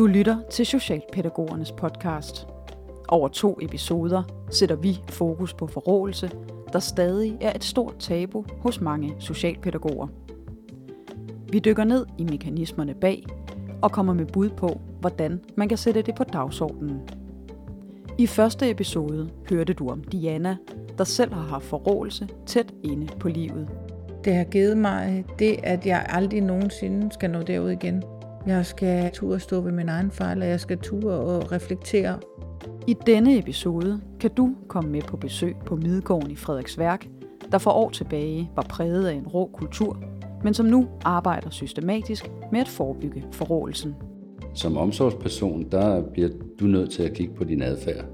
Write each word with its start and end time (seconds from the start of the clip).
Du 0.00 0.06
lytter 0.06 0.36
til 0.50 0.66
Socialpædagogernes 0.66 1.72
podcast. 1.72 2.46
Over 3.08 3.28
to 3.28 3.58
episoder 3.62 4.22
sætter 4.50 4.76
vi 4.76 5.00
fokus 5.08 5.54
på 5.54 5.66
forrådelse, 5.66 6.30
der 6.72 6.78
stadig 6.78 7.38
er 7.40 7.52
et 7.56 7.64
stort 7.64 7.96
tabu 7.98 8.44
hos 8.60 8.80
mange 8.80 9.14
socialpædagoger. 9.18 10.08
Vi 11.50 11.58
dykker 11.58 11.84
ned 11.84 12.06
i 12.18 12.24
mekanismerne 12.24 12.94
bag 12.94 13.26
og 13.82 13.92
kommer 13.92 14.14
med 14.14 14.26
bud 14.26 14.50
på, 14.50 14.80
hvordan 15.00 15.40
man 15.56 15.68
kan 15.68 15.78
sætte 15.78 16.02
det 16.02 16.14
på 16.14 16.24
dagsordenen. 16.24 17.00
I 18.18 18.26
første 18.26 18.70
episode 18.70 19.30
hørte 19.50 19.72
du 19.72 19.88
om 19.88 20.04
Diana, 20.04 20.56
der 20.98 21.04
selv 21.04 21.32
har 21.32 21.42
haft 21.42 21.64
forrådelse 21.64 22.28
tæt 22.46 22.74
inde 22.82 23.06
på 23.18 23.28
livet. 23.28 23.68
Det 24.24 24.34
har 24.34 24.44
givet 24.44 24.76
mig 24.76 25.24
det, 25.38 25.56
at 25.62 25.86
jeg 25.86 26.06
aldrig 26.08 26.40
nogensinde 26.40 27.12
skal 27.12 27.30
nå 27.30 27.42
derud 27.42 27.70
igen. 27.70 28.02
Jeg 28.46 28.66
skal 28.66 29.10
turde 29.12 29.40
stå 29.40 29.60
ved 29.60 29.72
min 29.72 29.88
egen 29.88 30.10
fejl, 30.10 30.42
og 30.42 30.48
jeg 30.48 30.60
skal 30.60 30.78
turde 30.78 31.20
og 31.20 31.52
reflektere. 31.52 32.18
I 32.86 32.96
denne 33.06 33.38
episode 33.38 34.00
kan 34.20 34.30
du 34.30 34.54
komme 34.68 34.90
med 34.90 35.02
på 35.02 35.16
besøg 35.16 35.56
på 35.66 35.76
Midgården 35.76 36.30
i 36.30 36.36
Frederiksværk, 36.36 37.06
der 37.52 37.58
for 37.58 37.70
år 37.70 37.90
tilbage 37.90 38.50
var 38.56 38.62
præget 38.62 39.06
af 39.06 39.14
en 39.14 39.26
rå 39.26 39.50
kultur, 39.52 40.02
men 40.44 40.54
som 40.54 40.66
nu 40.66 40.88
arbejder 41.04 41.50
systematisk 41.50 42.30
med 42.52 42.60
at 42.60 42.68
forebygge 42.68 43.24
forrådelsen. 43.32 43.94
Som 44.54 44.76
omsorgsperson, 44.76 45.70
der 45.70 46.02
bliver 46.12 46.28
du 46.60 46.64
nødt 46.64 46.90
til 46.90 47.02
at 47.02 47.12
kigge 47.12 47.34
på 47.34 47.44
din 47.44 47.62
adfærd. 47.62 48.04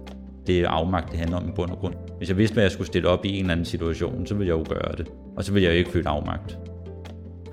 Det 0.46 0.60
er 0.60 0.68
afmagt, 0.68 1.10
det 1.10 1.18
handler 1.18 1.36
om 1.36 1.48
i 1.48 1.52
bund 1.56 1.70
og 1.70 1.78
grund. 1.78 1.94
Hvis 2.18 2.28
jeg 2.28 2.36
vidste, 2.36 2.54
hvad 2.54 2.64
jeg 2.64 2.70
skulle 2.70 2.86
stille 2.86 3.08
op 3.08 3.24
i 3.24 3.28
en 3.28 3.40
eller 3.40 3.52
anden 3.52 3.66
situation, 3.66 4.26
så 4.26 4.34
ville 4.34 4.54
jeg 4.54 4.58
jo 4.58 4.74
gøre 4.74 4.96
det. 4.96 5.12
Og 5.36 5.44
så 5.44 5.52
ville 5.52 5.68
jeg 5.68 5.74
jo 5.74 5.78
ikke 5.78 5.90
føle 5.90 6.08
afmagt. 6.08 6.58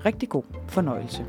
Rigtig 0.04 0.28
god 0.28 0.42
fornøjelse. 0.68 1.24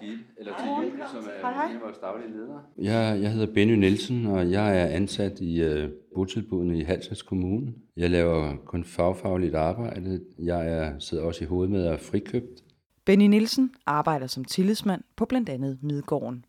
Til 0.00 0.18
eller 0.38 0.52
til 0.58 0.66
Julie, 0.66 1.04
som 1.12 1.30
er 1.42 1.68
en 1.68 1.76
af 1.76 1.82
vores 1.82 1.98
daglige 1.98 2.30
ledere? 2.30 2.62
Jeg, 2.78 3.22
jeg 3.22 3.32
hedder 3.32 3.54
Benny 3.54 3.74
Nielsen, 3.74 4.26
og 4.26 4.50
jeg 4.50 4.80
er 4.80 4.86
ansat 4.86 5.40
i 5.40 5.64
uh, 5.64 5.90
botilbudene 6.14 6.78
i 6.78 6.82
Halsnæs 6.82 7.22
Kommune. 7.22 7.74
Jeg 7.96 8.10
laver 8.10 8.56
kun 8.64 8.84
fagfagligt 8.84 9.54
arbejde. 9.54 10.20
Jeg 10.38 10.68
er, 10.68 10.98
sidder 10.98 11.24
også 11.24 11.44
i 11.44 11.46
hovedet 11.46 11.70
med 11.70 11.86
at 11.86 12.00
frikøbt. 12.00 12.62
Benny 13.04 13.26
Nielsen 13.26 13.70
arbejder 13.86 14.26
som 14.26 14.44
tillidsmand 14.44 15.02
på 15.16 15.24
blandt 15.24 15.48
andet 15.48 15.78
Midgården. 15.82 16.44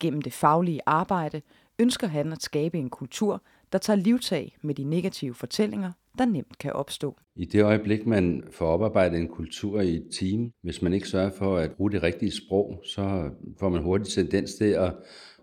Gennem 0.00 0.22
det 0.22 0.32
faglige 0.32 0.80
arbejde 0.86 1.42
ønsker 1.78 2.06
han 2.06 2.32
at 2.32 2.42
skabe 2.42 2.78
en 2.78 2.90
kultur, 2.90 3.42
der 3.72 3.78
tager 3.78 3.96
livtag 3.96 4.56
med 4.62 4.74
de 4.74 4.84
negative 4.84 5.34
fortællinger, 5.34 5.92
der 6.18 6.24
nemt 6.24 6.58
kan 6.58 6.72
opstå. 6.72 7.16
I 7.36 7.44
det 7.44 7.62
øjeblik, 7.62 8.06
man 8.06 8.42
får 8.50 8.66
oparbejdet 8.66 9.18
en 9.18 9.28
kultur 9.28 9.80
i 9.80 9.94
et 9.94 10.08
team, 10.12 10.52
hvis 10.62 10.82
man 10.82 10.92
ikke 10.92 11.08
sørger 11.08 11.30
for 11.30 11.56
at 11.56 11.72
bruge 11.72 11.90
det 11.90 12.02
rigtige 12.02 12.30
sprog, 12.30 12.82
så 12.84 13.30
får 13.58 13.68
man 13.68 13.82
hurtigt 13.82 14.10
tendens 14.10 14.54
til 14.54 14.64
at 14.64 14.94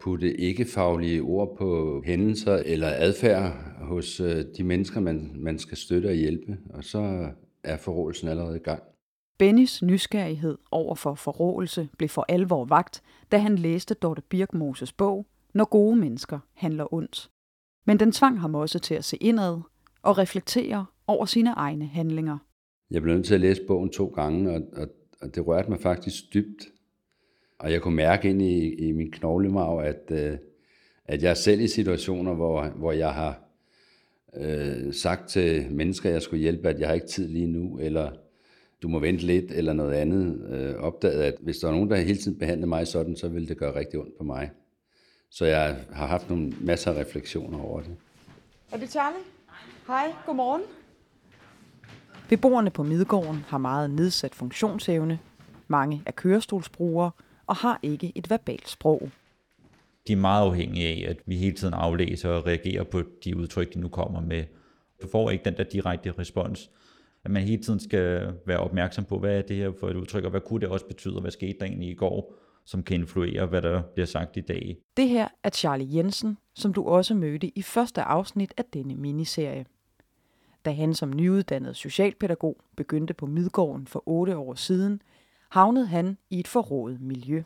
putte 0.02 0.42
ikke-faglige 0.42 1.22
ord 1.22 1.58
på 1.58 2.02
hændelser 2.06 2.56
eller 2.56 2.88
adfærd 2.96 3.54
hos 3.82 4.20
øh, 4.20 4.46
de 4.58 4.64
mennesker, 4.64 5.00
man, 5.00 5.32
man 5.36 5.60
skal 5.60 5.78
støtte 5.78 6.08
og 6.08 6.14
hjælpe, 6.14 6.58
og 6.70 6.84
så 6.84 7.30
er 7.64 7.78
forrådelsen 7.78 8.28
allerede 8.28 8.56
i 8.58 8.64
gang. 8.64 8.84
Bennys 9.38 9.82
nysgerrighed 9.84 10.58
over 10.72 10.96
for 10.96 11.16
forrådelse 11.16 11.90
blev 11.98 12.10
for 12.10 12.26
alvor 12.30 12.66
vagt, 12.66 13.02
da 13.32 13.38
han 13.38 13.56
læste 13.56 13.94
Dorte 13.94 14.22
Birkmoses 14.22 14.94
bog, 14.94 15.26
Når 15.54 15.66
gode 15.66 15.96
mennesker 15.96 16.40
handler 16.54 16.94
ondt. 16.94 17.30
Men 17.86 18.00
den 18.00 18.12
tvang 18.12 18.40
ham 18.40 18.56
også 18.56 18.80
til 18.80 18.96
at 18.96 19.06
se 19.06 19.18
indad 19.18 19.62
og 20.08 20.18
reflektere 20.18 20.86
over 21.08 21.26
sine 21.26 21.50
egne 21.50 21.88
handlinger. 21.88 22.38
Jeg 22.92 23.02
blev 23.02 23.16
nødt 23.16 23.26
til 23.26 23.34
at 23.34 23.42
læse 23.42 23.62
bogen 23.68 23.90
to 23.90 24.06
gange, 24.06 24.52
og, 24.52 24.62
og, 24.74 24.88
og 25.22 25.36
det 25.36 25.48
rørte 25.48 25.70
mig 25.70 25.80
faktisk 25.80 26.24
dybt. 26.34 26.66
Og 27.60 27.72
jeg 27.72 27.82
kunne 27.82 27.96
mærke 27.96 28.30
ind 28.30 28.42
i, 28.42 28.74
i 28.74 28.92
min 28.92 29.12
knoglemarv, 29.12 29.80
at, 29.80 30.12
øh, 30.12 30.38
at 31.06 31.24
jeg 31.24 31.30
er 31.30 31.34
selv 31.34 31.62
i 31.62 31.68
situationer, 31.68 32.34
hvor, 32.34 32.66
hvor 32.66 32.92
jeg 32.92 33.14
har 33.14 33.40
øh, 34.38 34.94
sagt 34.94 35.30
til 35.30 35.72
mennesker, 35.72 36.10
jeg 36.10 36.22
skulle 36.22 36.42
hjælpe, 36.42 36.70
at 36.70 36.80
jeg 36.80 36.88
har 36.88 36.96
ikke 36.96 37.08
tid 37.08 37.28
lige 37.28 37.48
nu, 37.48 37.80
eller 37.80 38.12
du 38.82 38.88
må 38.88 39.00
vente 39.00 39.26
lidt, 39.26 39.52
eller 39.52 39.74
noget 39.74 39.94
andet. 39.94 40.50
Øh, 40.50 40.76
opdaget, 40.76 41.22
at 41.22 41.36
hvis 41.40 41.58
der 41.58 41.68
er 41.68 41.72
nogen, 41.72 41.90
der 41.90 41.96
hele 41.96 42.20
tiden 42.20 42.40
behandler 42.40 42.68
mig 42.68 42.88
sådan, 42.88 43.16
så 43.16 43.28
vil 43.30 43.48
det 43.48 43.58
gøre 43.58 43.76
rigtig 43.76 44.00
ondt 44.00 44.18
på 44.18 44.24
mig. 44.24 44.52
Så 45.30 45.46
jeg 45.46 45.78
har 45.92 46.08
haft 46.08 46.30
nogle 46.30 46.54
masser 46.62 46.92
af 46.92 47.02
refleksioner 47.02 47.60
over 47.60 47.82
det. 47.82 47.96
Er 48.72 48.78
det 48.78 48.90
Charlie? 48.90 49.37
Hej, 49.88 50.14
godmorgen. 50.26 50.62
Beboerne 52.30 52.70
på 52.70 52.84
Midgården 52.84 53.46
har 53.48 53.58
meget 53.58 53.90
nedsat 53.90 54.36
funktionsevne, 54.36 55.20
mange 55.68 56.02
er 56.06 56.12
kørestolsbrugere 56.12 57.12
og 57.48 57.56
har 57.56 57.80
ikke 57.84 58.12
et 58.16 58.30
verbalt 58.30 58.70
sprog. 58.70 59.10
De 60.08 60.14
er 60.14 60.18
meget 60.18 60.46
afhængige 60.46 60.88
af, 60.88 61.10
at 61.10 61.18
vi 61.26 61.36
hele 61.38 61.56
tiden 61.56 61.74
aflæser 61.74 62.30
og 62.30 62.46
reagerer 62.46 62.84
på 62.84 63.04
de 63.24 63.38
udtryk, 63.38 63.74
de 63.74 63.80
nu 63.80 63.88
kommer 63.88 64.22
med. 64.22 64.44
Du 65.02 65.08
får 65.12 65.30
ikke 65.30 65.46
den 65.46 65.58
der 65.58 65.64
direkte 65.64 66.14
respons. 66.20 66.70
At 67.24 67.32
man 67.32 67.44
hele 67.44 67.64
tiden 67.64 67.80
skal 67.80 68.34
være 68.46 68.60
opmærksom 68.60 69.06
på, 69.06 69.20
hvad 69.20 69.38
er 69.38 69.42
det 69.42 69.56
her 69.56 69.72
for 69.80 69.90
et 69.90 69.96
udtryk, 69.96 70.24
og 70.24 70.30
hvad 70.30 70.42
kunne 70.42 70.60
det 70.60 70.70
også 70.70 70.86
betyde, 70.86 71.16
og 71.16 71.22
hvad 71.22 71.32
skete 71.32 71.60
der 71.60 71.66
egentlig 71.66 71.90
i 71.90 71.94
går, 71.94 72.34
som 72.68 72.84
kan 72.84 73.00
influere, 73.00 73.46
hvad 73.46 73.62
der 73.62 73.82
bliver 73.82 74.06
sagt 74.06 74.38
i 74.38 74.42
dag. 74.42 74.78
Det 74.98 75.10
her 75.10 75.28
er 75.44 75.50
Charlie 75.50 75.96
Jensen, 75.96 76.38
som 76.56 76.74
du 76.74 76.84
også 76.84 77.16
mødte 77.16 77.58
i 77.58 77.62
første 77.62 78.02
afsnit 78.02 78.54
af 78.58 78.66
denne 78.66 78.96
miniserie. 78.96 79.66
Da 80.66 80.72
han 80.72 80.94
som 80.94 81.14
nyuddannet 81.16 81.76
socialpædagog 81.76 82.62
begyndte 82.76 83.14
på 83.14 83.26
Midgården 83.26 83.88
for 83.88 84.04
otte 84.06 84.38
år 84.38 84.54
siden, 84.54 85.02
havnede 85.50 85.88
han 85.88 86.18
i 86.30 86.40
et 86.40 86.48
forrådet 86.48 87.02
miljø. 87.02 87.44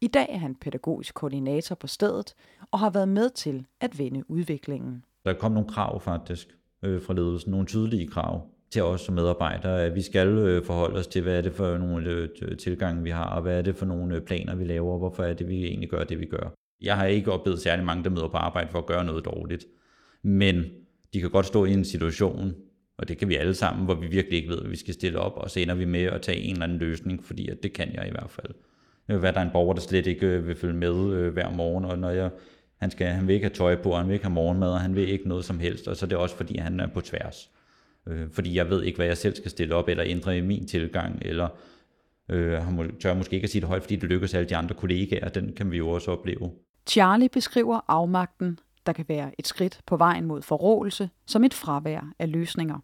I 0.00 0.06
dag 0.06 0.26
er 0.28 0.38
han 0.38 0.54
pædagogisk 0.54 1.14
koordinator 1.14 1.74
på 1.74 1.86
stedet 1.86 2.34
og 2.70 2.78
har 2.78 2.90
været 2.90 3.08
med 3.08 3.30
til 3.30 3.66
at 3.80 3.98
vende 3.98 4.30
udviklingen. 4.30 5.04
Der 5.24 5.34
kom 5.34 5.52
nogle 5.52 5.68
krav 5.68 6.00
faktisk 6.00 6.58
øh, 6.82 7.02
fra 7.02 7.14
ledelsen, 7.14 7.50
nogle 7.50 7.66
tydelige 7.66 8.08
krav 8.08 8.53
til 8.74 8.82
os 8.82 9.00
som 9.00 9.14
medarbejdere, 9.14 9.82
at 9.82 9.94
vi 9.94 10.02
skal 10.02 10.28
øh, 10.28 10.64
forholde 10.64 10.98
os 10.98 11.06
til, 11.06 11.22
hvad 11.22 11.36
er 11.36 11.40
det 11.40 11.52
for 11.52 11.78
nogle 11.78 12.10
øh, 12.10 12.56
tilgange, 12.58 13.02
vi 13.02 13.10
har, 13.10 13.24
og 13.24 13.42
hvad 13.42 13.58
er 13.58 13.62
det 13.62 13.76
for 13.76 13.86
nogle 13.86 14.16
øh, 14.16 14.22
planer, 14.22 14.54
vi 14.54 14.64
laver, 14.64 14.92
og 14.92 14.98
hvorfor 14.98 15.22
er 15.22 15.34
det, 15.34 15.48
vi 15.48 15.64
egentlig 15.64 15.90
gør 15.90 16.04
det, 16.04 16.20
vi 16.20 16.26
gør. 16.26 16.54
Jeg 16.82 16.96
har 16.96 17.06
ikke 17.06 17.32
oplevet 17.32 17.60
særlig 17.60 17.84
mange, 17.84 18.04
der 18.04 18.10
møder 18.10 18.28
på 18.28 18.36
arbejde 18.36 18.68
for 18.70 18.78
at 18.78 18.86
gøre 18.86 19.04
noget 19.04 19.24
dårligt, 19.24 19.64
men 20.22 20.64
de 21.12 21.20
kan 21.20 21.30
godt 21.30 21.46
stå 21.46 21.64
i 21.64 21.72
en 21.72 21.84
situation, 21.84 22.54
og 22.98 23.08
det 23.08 23.18
kan 23.18 23.28
vi 23.28 23.36
alle 23.36 23.54
sammen, 23.54 23.84
hvor 23.84 23.94
vi 23.94 24.06
virkelig 24.06 24.36
ikke 24.36 24.48
ved, 24.48 24.60
hvad 24.60 24.70
vi 24.70 24.76
skal 24.76 24.94
stille 24.94 25.18
op, 25.18 25.36
og 25.36 25.50
så 25.50 25.60
ender 25.60 25.74
vi 25.74 25.84
med 25.84 26.02
at 26.02 26.22
tage 26.22 26.38
en 26.38 26.52
eller 26.52 26.64
anden 26.64 26.78
løsning, 26.78 27.24
fordi 27.24 27.48
at 27.48 27.62
det 27.62 27.72
kan 27.72 27.94
jeg 27.94 28.08
i 28.08 28.10
hvert 28.10 28.30
fald. 28.30 28.54
Hvad 29.06 29.32
der 29.32 29.40
er 29.40 29.44
en 29.44 29.52
borger, 29.52 29.74
der 29.74 29.80
slet 29.80 30.06
ikke 30.06 30.42
vil 30.42 30.56
følge 30.56 30.76
med 30.76 31.30
hver 31.30 31.50
morgen, 31.50 31.84
og 31.84 31.98
når 31.98 32.10
jeg, 32.10 32.30
han, 32.76 32.90
skal, 32.90 33.06
han 33.06 33.26
vil 33.26 33.34
ikke 33.34 33.46
have 33.46 33.54
tøj 33.54 33.82
på, 33.82 33.94
han 33.94 34.06
vil 34.06 34.14
ikke 34.14 34.24
have 34.24 34.34
morgenmad, 34.34 34.70
og 34.70 34.80
han 34.80 34.96
vil 34.96 35.08
ikke 35.08 35.28
noget 35.28 35.44
som 35.44 35.58
helst, 35.58 35.88
og 35.88 35.96
så 35.96 36.06
er 36.06 36.08
det 36.08 36.18
også 36.18 36.36
fordi, 36.36 36.58
han 36.58 36.80
er 36.80 36.86
på 36.86 37.00
tværs. 37.00 37.50
Øh, 38.06 38.30
fordi 38.32 38.56
jeg 38.56 38.70
ved 38.70 38.82
ikke, 38.82 38.96
hvad 38.96 39.06
jeg 39.06 39.16
selv 39.16 39.34
skal 39.34 39.50
stille 39.50 39.74
op, 39.74 39.88
eller 39.88 40.04
ændre 40.06 40.38
i 40.38 40.40
min 40.40 40.66
tilgang, 40.66 41.18
eller 41.22 41.48
øh, 42.28 42.62
tør 43.00 43.14
måske 43.14 43.34
ikke 43.34 43.44
at 43.44 43.50
sige 43.50 43.60
det 43.60 43.68
højt, 43.68 43.82
fordi 43.82 43.96
det 43.96 44.08
lykkes 44.08 44.34
alle 44.34 44.48
de 44.48 44.56
andre 44.56 44.74
kollegaer, 44.74 45.28
den 45.28 45.52
kan 45.52 45.70
vi 45.70 45.76
jo 45.76 45.88
også 45.88 46.10
opleve. 46.10 46.50
Charlie 46.86 47.28
beskriver 47.28 47.80
afmagten, 47.88 48.58
der 48.86 48.92
kan 48.92 49.04
være 49.08 49.30
et 49.38 49.46
skridt 49.46 49.80
på 49.86 49.96
vejen 49.96 50.24
mod 50.24 50.42
forrådelse, 50.42 51.10
som 51.26 51.44
et 51.44 51.54
fravær 51.54 52.12
af 52.18 52.32
løsninger. 52.32 52.78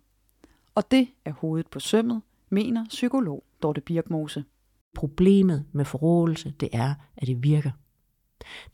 Og 0.74 0.90
det 0.90 1.08
er 1.24 1.32
hovedet 1.32 1.66
på 1.66 1.80
sømmet, 1.80 2.22
mener 2.50 2.86
psykolog 2.88 3.44
Dorte 3.62 3.80
Birkmose. 3.80 4.44
Problemet 4.94 5.64
med 5.72 5.84
forrådelse, 5.84 6.54
det 6.60 6.68
er, 6.72 6.94
at 7.16 7.26
det 7.26 7.42
virker. 7.42 7.70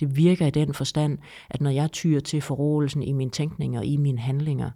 Det 0.00 0.16
virker 0.16 0.46
i 0.46 0.50
den 0.50 0.74
forstand, 0.74 1.18
at 1.50 1.60
når 1.60 1.70
jeg 1.70 1.92
tyrer 1.92 2.20
til 2.20 2.40
forrådelsen 2.40 3.02
i 3.02 3.12
mine 3.12 3.30
tænkninger 3.30 3.80
og 3.80 3.86
i 3.86 3.96
mine 3.96 4.18
handlinger, 4.18 4.70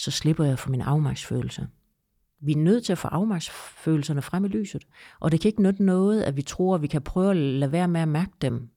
så 0.00 0.10
slipper 0.10 0.44
jeg 0.44 0.58
for 0.58 0.70
min 0.70 0.80
afmagtsfølelse. 0.80 1.68
Vi 2.42 2.52
er 2.52 2.56
nødt 2.56 2.84
til 2.84 2.92
at 2.92 2.98
få 2.98 3.08
afmagtsfølelserne 3.08 4.22
frem 4.22 4.44
i 4.44 4.48
lyset, 4.48 4.86
og 5.20 5.32
det 5.32 5.40
kan 5.40 5.48
ikke 5.48 5.62
nytte 5.62 5.84
noget, 5.84 6.22
at 6.22 6.36
vi 6.36 6.42
tror, 6.42 6.74
at 6.74 6.82
vi 6.82 6.86
kan 6.86 7.02
prøve 7.02 7.30
at 7.30 7.36
lade 7.36 7.72
være 7.72 7.88
med 7.88 8.00
at 8.00 8.08
mærke 8.08 8.32
dem. 8.40 8.68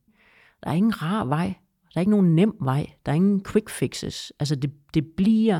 Der 0.64 0.70
er 0.70 0.74
ingen 0.74 1.02
rar 1.02 1.26
vej. 1.26 1.54
Der 1.94 1.98
er 1.98 2.00
ikke 2.00 2.12
nogen 2.12 2.36
nem 2.36 2.54
vej. 2.62 2.94
Der 3.06 3.12
er 3.12 3.16
ingen 3.16 3.44
quick 3.44 3.70
fixes. 3.70 4.34
Altså 4.40 4.56
det, 4.56 4.72
det 4.94 5.06
bliver 5.18 5.60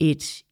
et 0.00 0.42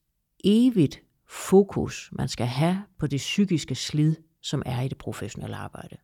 evigt 0.44 1.02
fokus, 1.28 2.10
man 2.12 2.28
skal 2.28 2.46
have 2.46 2.82
på 2.98 3.06
det 3.06 3.18
psykiske 3.18 3.74
slid, 3.74 4.16
som 4.42 4.62
er 4.66 4.80
i 4.80 4.88
det 4.88 4.98
professionelle 4.98 5.56
arbejde. 5.56 5.96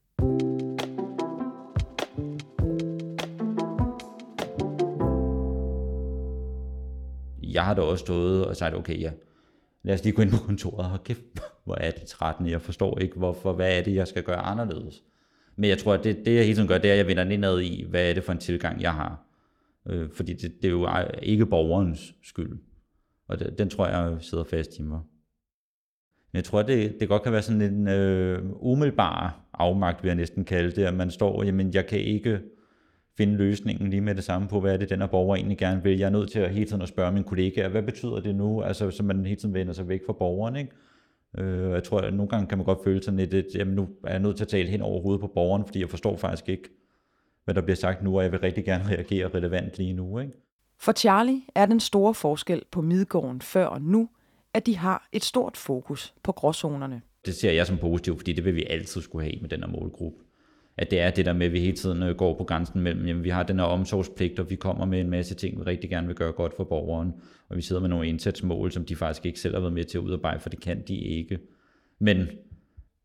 Jeg 7.53 7.65
har 7.65 7.75
da 7.75 7.81
også 7.81 8.03
stået 8.03 8.47
og 8.47 8.57
sagt, 8.57 8.75
okay, 8.75 9.01
ja, 9.01 9.11
lad 9.83 9.95
os 9.95 10.05
lige 10.05 10.15
gå 10.15 10.23
ind 10.23 10.31
på 10.31 10.37
kontoret, 10.37 10.93
og 10.93 11.05
kæft, 11.05 11.21
hvor 11.65 11.75
er 11.75 11.91
det 11.91 12.03
13, 12.03 12.47
jeg 12.47 12.63
forstår 12.63 12.99
ikke, 12.99 13.17
hvorfor, 13.17 13.53
hvad 13.53 13.79
er 13.79 13.83
det, 13.83 13.95
jeg 13.95 14.09
skal 14.09 14.23
gøre 14.23 14.39
anderledes. 14.39 15.03
Men 15.57 15.71
jeg 15.71 15.79
tror, 15.79 15.95
at 15.95 16.05
det, 16.05 16.17
det 16.25 16.35
jeg 16.35 16.45
hele 16.45 16.55
tiden 16.55 16.69
gør, 16.69 16.79
det 16.79 16.89
er, 16.89 16.93
at 16.93 16.99
jeg 16.99 17.07
vender 17.07 17.31
indad 17.31 17.61
i, 17.61 17.87
hvad 17.91 18.11
er 18.11 18.15
det 18.15 18.25
for 18.25 18.33
en 18.33 18.39
tilgang, 18.39 18.83
jeg 18.83 18.95
har. 18.95 19.27
Øh, 19.89 20.11
fordi 20.11 20.33
det, 20.33 20.53
det 20.63 20.69
er 20.69 20.71
jo 20.71 20.89
ikke 21.23 21.47
borgerens 21.47 22.15
skyld. 22.23 22.59
Og 23.29 23.39
det, 23.39 23.59
den 23.59 23.71
tror 23.71 23.87
jeg 23.87 24.17
sidder 24.21 24.45
fast 24.45 24.79
i 24.79 24.83
mig. 24.83 25.01
Men 26.33 26.37
jeg 26.37 26.45
tror, 26.45 26.63
det, 26.63 27.01
det 27.01 27.09
godt 27.09 27.23
kan 27.23 27.33
være 27.33 27.43
sådan 27.43 27.63
en 27.63 27.89
øh, 27.89 28.43
umiddelbar 28.61 29.41
afmagt, 29.53 30.03
vil 30.03 30.09
jeg 30.09 30.17
næsten 30.17 30.45
kalde 30.45 30.71
det, 30.71 30.85
at 30.85 30.95
man 30.95 31.11
står, 31.11 31.45
jamen 31.45 31.75
jeg 31.75 31.87
kan 31.87 31.99
ikke 31.99 32.41
finde 33.17 33.37
løsningen 33.37 33.91
lige 33.91 34.01
med 34.01 34.15
det 34.15 34.25
samme 34.25 34.49
på, 34.49 34.61
hvad 34.61 34.73
er 34.73 34.77
det, 34.77 34.91
den 34.91 35.01
her 35.01 35.07
borger 35.07 35.37
egentlig 35.37 35.59
gerne 35.59 35.83
vil. 35.83 35.99
Jeg 35.99 36.07
er 36.07 36.11
nødt 36.11 36.31
til 36.31 36.39
at 36.39 36.51
hele 36.51 36.67
tiden 36.67 36.83
at 36.83 36.89
spørge 36.89 37.13
min 37.13 37.25
kollega, 37.25 37.69
hvad 37.69 37.83
betyder 37.83 38.21
det 38.21 38.35
nu? 38.35 38.63
Altså, 38.63 38.91
så 38.91 39.03
man 39.03 39.27
hele 39.27 39.41
tiden 39.41 39.55
vender 39.55 39.73
sig 39.73 39.89
væk 39.89 40.01
fra 40.07 40.13
borgeren, 40.13 40.57
ikke? 40.57 40.71
Øh, 41.39 41.71
jeg 41.71 41.85
tror, 41.85 41.99
at 41.99 42.15
nogle 42.15 42.29
gange 42.29 42.47
kan 42.47 42.59
man 42.59 42.65
godt 42.65 42.79
føle 42.85 43.03
sådan 43.03 43.19
lidt, 43.19 43.35
at 43.35 43.47
jamen, 43.55 43.75
nu 43.75 43.89
er 44.05 44.11
jeg 44.11 44.21
nødt 44.21 44.37
til 44.37 44.45
at 44.45 44.49
tale 44.49 44.69
hen 44.69 44.83
over 44.83 45.03
hovedet 45.03 45.21
på 45.21 45.27
borgeren, 45.27 45.65
fordi 45.67 45.81
jeg 45.81 45.91
forstår 45.91 46.17
faktisk 46.17 46.49
ikke, 46.49 46.69
hvad 47.45 47.55
der 47.55 47.61
bliver 47.61 47.77
sagt 47.77 48.03
nu, 48.03 48.17
og 48.17 48.23
jeg 48.23 48.33
vil 48.33 48.41
rigtig 48.41 48.65
gerne 48.65 48.85
reagere 48.89 49.29
relevant 49.29 49.79
lige 49.79 49.93
nu. 49.93 50.19
Ikke? 50.19 50.33
For 50.79 50.93
Charlie 50.93 51.41
er 51.55 51.67
den 51.67 51.81
store 51.81 52.15
forskel 52.15 52.63
på 52.71 52.81
Midgården 52.81 53.41
før 53.41 53.67
og 53.67 53.83
nu, 53.83 54.09
at 54.55 54.67
de 54.67 54.77
har 54.77 55.09
et 55.13 55.25
stort 55.25 55.57
fokus 55.57 56.15
på 56.23 56.33
gråzonerne. 56.33 57.03
Det 57.27 57.35
ser 57.35 57.53
jeg 57.53 57.67
som 57.67 57.79
positivt, 57.79 58.19
fordi 58.19 58.33
det 58.33 58.45
vil 58.45 58.55
vi 58.55 58.65
altid 58.71 59.01
skulle 59.01 59.25
have 59.25 59.41
med 59.41 59.49
den 59.49 59.61
her 59.61 59.69
målgruppe 59.69 60.19
at 60.77 60.91
det 60.91 61.01
er 61.01 61.11
det 61.11 61.27
der 61.27 61.33
med, 61.33 61.47
at 61.47 61.53
vi 61.53 61.61
hele 61.61 61.77
tiden 61.77 62.03
øh, 62.03 62.17
går 62.17 62.39
på 62.39 62.45
grænsen 62.45 62.81
mellem, 62.81 63.07
jamen 63.07 63.25
vi 63.25 63.31
har 63.31 63.43
den 63.43 63.59
her 63.59 63.67
omsorgspligt, 63.67 64.39
og 64.39 64.51
vi 64.51 64.57
kommer 64.57 64.85
med 64.85 65.01
en 65.01 65.11
masse 65.11 65.35
ting, 65.35 65.59
vi 65.59 65.63
rigtig 65.63 65.91
gerne 65.91 66.07
vil 66.07 66.17
gøre 66.17 66.33
godt 66.33 66.57
for 66.57 66.65
borgeren, 66.65 67.13
og 67.49 67.57
vi 67.57 67.63
sidder 67.63 67.81
med 67.81 67.89
nogle 67.89 68.09
indsatsmål, 68.09 68.73
som 68.73 68.85
de 68.85 68.97
faktisk 68.97 69.27
ikke 69.27 69.41
selv 69.41 69.55
har 69.55 69.61
været 69.61 69.73
med 69.73 69.85
til 69.85 69.99
at 69.99 70.03
udarbejde, 70.03 70.41
for 70.41 70.49
det 70.49 70.61
kan 70.61 70.83
de 70.89 70.97
ikke. 70.97 71.39
Men 71.99 72.27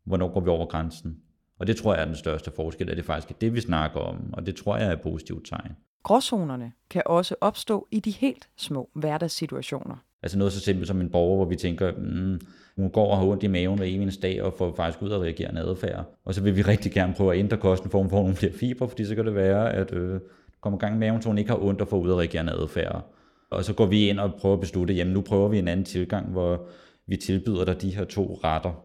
hvornår 0.04 0.32
går 0.32 0.40
vi 0.40 0.48
over 0.48 0.66
grænsen? 0.66 1.18
Og 1.58 1.66
det 1.66 1.76
tror 1.76 1.94
jeg 1.94 2.00
er 2.00 2.06
den 2.06 2.16
største 2.16 2.50
forskel, 2.56 2.90
at 2.90 2.96
det 2.96 3.04
faktisk 3.04 3.30
er 3.30 3.38
det, 3.40 3.54
vi 3.54 3.60
snakker 3.60 4.00
om, 4.00 4.16
og 4.32 4.46
det 4.46 4.56
tror 4.56 4.76
jeg 4.76 4.88
er 4.88 4.92
et 4.92 5.00
positivt 5.00 5.46
tegn. 5.46 5.72
Gråzonerne 6.02 6.72
kan 6.90 7.02
også 7.06 7.34
opstå 7.40 7.88
i 7.90 8.00
de 8.00 8.10
helt 8.10 8.48
små 8.56 8.90
hverdagssituationer. 8.94 9.96
Altså 10.22 10.38
noget 10.38 10.52
så 10.52 10.60
simpelt 10.60 10.88
som 10.88 11.00
en 11.00 11.10
borger, 11.10 11.36
hvor 11.36 11.44
vi 11.44 11.56
tænker, 11.56 11.92
mm, 11.92 12.40
hun 12.76 12.90
går 12.90 13.10
og 13.10 13.18
har 13.18 13.26
ondt 13.26 13.42
i 13.42 13.46
maven 13.46 13.78
hver 13.78 13.86
eneste 13.86 14.22
dag 14.22 14.42
og 14.42 14.54
får 14.58 14.74
faktisk 14.76 15.02
ud 15.02 15.10
af 15.10 15.18
reagerende 15.18 15.60
adfærd. 15.60 16.18
Og 16.24 16.34
så 16.34 16.42
vil 16.42 16.56
vi 16.56 16.62
rigtig 16.62 16.92
gerne 16.92 17.14
prøve 17.14 17.32
at 17.32 17.38
ændre 17.38 17.56
kosten, 17.56 17.90
for 17.90 17.98
hun 17.98 18.10
får 18.10 18.20
nogle 18.22 18.36
flere 18.36 18.52
fibre, 18.52 18.88
fordi 18.88 19.04
så 19.04 19.14
kan 19.14 19.26
det 19.26 19.34
være, 19.34 19.72
at 19.72 19.92
øh, 19.92 20.20
kommer 20.60 20.78
gang 20.78 20.94
i 20.94 20.98
maven, 20.98 21.22
så 21.22 21.28
hun 21.28 21.38
ikke 21.38 21.50
har 21.50 21.62
ondt 21.62 21.80
og 21.80 21.88
får 21.88 21.98
ud 21.98 22.10
af 22.10 22.16
reagerende 22.16 22.52
adfærd. 22.52 23.14
Og 23.50 23.64
så 23.64 23.72
går 23.72 23.86
vi 23.86 24.08
ind 24.08 24.20
og 24.20 24.34
prøver 24.34 24.54
at 24.54 24.60
beslutte, 24.60 24.94
jamen 24.94 25.14
nu 25.14 25.20
prøver 25.20 25.48
vi 25.48 25.58
en 25.58 25.68
anden 25.68 25.86
tilgang, 25.86 26.30
hvor 26.30 26.66
vi 27.06 27.16
tilbyder 27.16 27.64
dig 27.64 27.82
de 27.82 27.96
her 27.96 28.04
to 28.04 28.40
retter. 28.44 28.84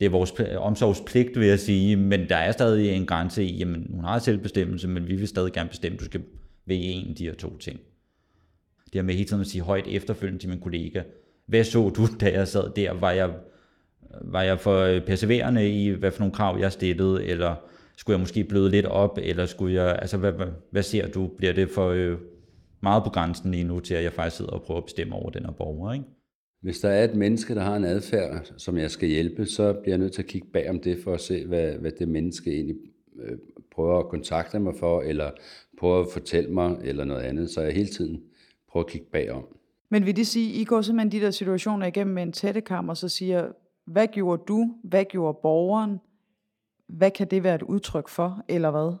Det 0.00 0.06
er 0.06 0.10
vores 0.10 0.32
omsorgspligt, 0.58 1.40
vil 1.40 1.48
jeg 1.48 1.60
sige, 1.60 1.96
men 1.96 2.28
der 2.28 2.36
er 2.36 2.52
stadig 2.52 2.92
en 2.92 3.06
grænse 3.06 3.44
i, 3.44 3.58
jamen 3.58 3.86
hun 3.90 4.04
har 4.04 4.18
selvbestemmelse, 4.18 4.88
men 4.88 5.08
vi 5.08 5.16
vil 5.16 5.28
stadig 5.28 5.52
gerne 5.52 5.68
bestemme, 5.68 5.94
at 5.94 6.00
du 6.00 6.04
skal 6.04 6.22
vælge 6.66 6.84
en 6.84 7.08
af 7.08 7.14
de 7.14 7.24
her 7.24 7.34
to 7.34 7.58
ting. 7.58 7.80
Det 8.94 9.00
her 9.00 9.06
med 9.06 9.14
hele 9.14 9.28
tiden 9.28 9.40
at 9.40 9.46
sige 9.46 9.62
højt 9.62 9.86
efterfølgende 9.86 10.42
til 10.42 10.48
min 10.48 10.60
kollega, 10.60 11.02
hvad 11.46 11.64
så 11.64 11.88
du, 11.88 12.06
da 12.20 12.32
jeg 12.32 12.48
sad 12.48 12.70
der? 12.76 12.92
Var 12.92 13.10
jeg, 13.10 13.30
var 14.20 14.42
jeg 14.42 14.60
for 14.60 14.78
øh, 14.78 15.00
perseverende 15.06 15.70
i, 15.70 15.88
hvad 15.88 16.10
for 16.10 16.20
nogle 16.20 16.34
krav 16.34 16.58
jeg 16.60 16.72
stillede, 16.72 17.24
eller 17.24 17.54
skulle 17.96 18.14
jeg 18.14 18.20
måske 18.20 18.44
bløde 18.44 18.70
lidt 18.70 18.86
op, 18.86 19.18
eller 19.22 19.46
skulle 19.46 19.82
jeg, 19.82 19.98
altså 20.02 20.16
hvad, 20.16 20.32
hvad, 20.32 20.46
hvad 20.70 20.82
ser 20.82 21.08
du? 21.08 21.26
Bliver 21.26 21.52
det 21.52 21.70
for 21.70 21.88
øh, 21.88 22.18
meget 22.82 23.04
på 23.04 23.10
grænsen 23.10 23.50
lige 23.50 23.64
nu, 23.64 23.80
til 23.80 23.94
at 23.94 24.04
jeg 24.04 24.12
faktisk 24.12 24.36
sidder 24.36 24.50
og 24.50 24.62
prøver 24.62 24.78
at 24.78 24.84
bestemme 24.84 25.14
over 25.14 25.30
den 25.30 25.44
her 25.44 25.52
borger, 25.52 25.92
ikke? 25.92 26.04
Hvis 26.62 26.80
der 26.80 26.88
er 26.88 27.04
et 27.04 27.14
menneske, 27.14 27.54
der 27.54 27.62
har 27.62 27.76
en 27.76 27.84
adfærd, 27.84 28.52
som 28.56 28.78
jeg 28.78 28.90
skal 28.90 29.08
hjælpe, 29.08 29.46
så 29.46 29.72
bliver 29.72 29.92
jeg 29.92 29.98
nødt 29.98 30.12
til 30.12 30.22
at 30.22 30.28
kigge 30.28 30.48
bag 30.52 30.70
om 30.70 30.80
det, 30.80 30.98
for 31.04 31.14
at 31.14 31.20
se, 31.20 31.46
hvad, 31.46 31.72
hvad 31.72 31.90
det 31.98 32.08
menneske 32.08 32.50
egentlig 32.50 32.76
øh, 33.22 33.38
prøver 33.74 33.98
at 33.98 34.08
kontakte 34.08 34.58
mig 34.58 34.74
for, 34.78 35.02
eller 35.02 35.30
prøver 35.78 36.00
at 36.00 36.06
fortælle 36.12 36.50
mig, 36.50 36.76
eller 36.84 37.04
noget 37.04 37.22
andet. 37.22 37.50
Så 37.50 37.60
jeg 37.60 37.72
hele 37.72 37.88
tiden 37.88 38.22
prøver 38.74 38.84
at 38.84 38.90
kigge 38.90 39.06
bagom. 39.12 39.44
Men 39.88 40.06
vil 40.06 40.16
det 40.16 40.26
sige, 40.26 40.52
I 40.60 40.64
går 40.64 40.82
simpelthen 40.82 41.20
de 41.20 41.24
der 41.26 41.30
situationer 41.30 41.86
igennem 41.86 42.14
med 42.14 42.22
en 42.22 42.32
tættekam, 42.32 42.88
og 42.88 42.96
så 42.96 43.08
siger, 43.08 43.52
hvad 43.84 44.06
gjorde 44.06 44.42
du? 44.48 44.74
Hvad 44.84 45.04
gjorde 45.04 45.38
borgeren? 45.42 45.98
Hvad 46.86 47.10
kan 47.10 47.30
det 47.30 47.44
være 47.44 47.54
et 47.54 47.62
udtryk 47.62 48.08
for, 48.08 48.44
eller 48.48 48.70
hvad? 48.70 48.96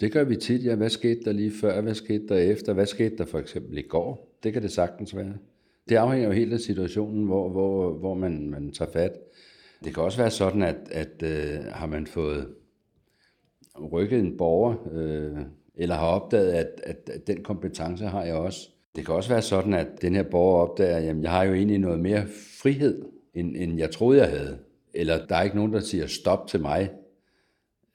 Det 0.00 0.12
gør 0.12 0.24
vi 0.24 0.36
tit, 0.36 0.64
ja. 0.64 0.74
Hvad 0.74 0.90
skete 0.90 1.20
der 1.24 1.32
lige 1.32 1.52
før? 1.60 1.80
Hvad 1.80 1.94
skete 1.94 2.28
der 2.28 2.36
efter? 2.36 2.72
Hvad 2.72 2.86
skete 2.86 3.16
der 3.16 3.24
for 3.24 3.38
eksempel 3.38 3.78
i 3.78 3.82
går? 3.82 4.38
Det 4.42 4.52
kan 4.52 4.62
det 4.62 4.72
sagtens 4.72 5.16
være. 5.16 5.34
Det 5.88 5.96
afhænger 5.96 6.28
jo 6.28 6.34
helt 6.34 6.52
af 6.52 6.60
situationen, 6.60 7.24
hvor, 7.24 7.48
hvor, 7.48 7.92
hvor 7.92 8.14
man, 8.14 8.50
man 8.50 8.72
tager 8.72 8.90
fat. 8.90 9.12
Det 9.84 9.94
kan 9.94 10.02
også 10.02 10.18
være 10.18 10.30
sådan, 10.30 10.62
at, 10.62 10.88
at 10.90 11.22
øh, 11.22 11.64
har 11.64 11.86
man 11.86 12.06
fået 12.06 12.48
rykket 13.92 14.18
en 14.18 14.36
borger, 14.36 14.74
øh, 14.92 15.38
eller 15.74 15.94
har 15.94 16.06
opdaget, 16.06 16.52
at, 16.52 16.80
at, 16.82 17.10
at 17.14 17.26
den 17.26 17.42
kompetence 17.42 18.06
har 18.06 18.24
jeg 18.24 18.34
også, 18.34 18.70
det 18.96 19.06
kan 19.06 19.14
også 19.14 19.28
være 19.28 19.42
sådan, 19.42 19.74
at 19.74 20.02
den 20.02 20.14
her 20.14 20.22
borger 20.22 20.68
opdager, 20.68 20.96
at 20.96 21.22
jeg 21.22 21.30
har 21.30 21.42
jo 21.42 21.54
egentlig 21.54 21.78
noget 21.78 22.00
mere 22.00 22.26
frihed, 22.62 23.02
end, 23.34 23.56
end 23.56 23.78
jeg 23.78 23.90
troede, 23.90 24.20
jeg 24.20 24.30
havde. 24.30 24.58
Eller 24.94 25.26
der 25.26 25.36
er 25.36 25.42
ikke 25.42 25.56
nogen, 25.56 25.72
der 25.72 25.80
siger 25.80 26.06
stop 26.06 26.46
til 26.46 26.60
mig, 26.60 26.90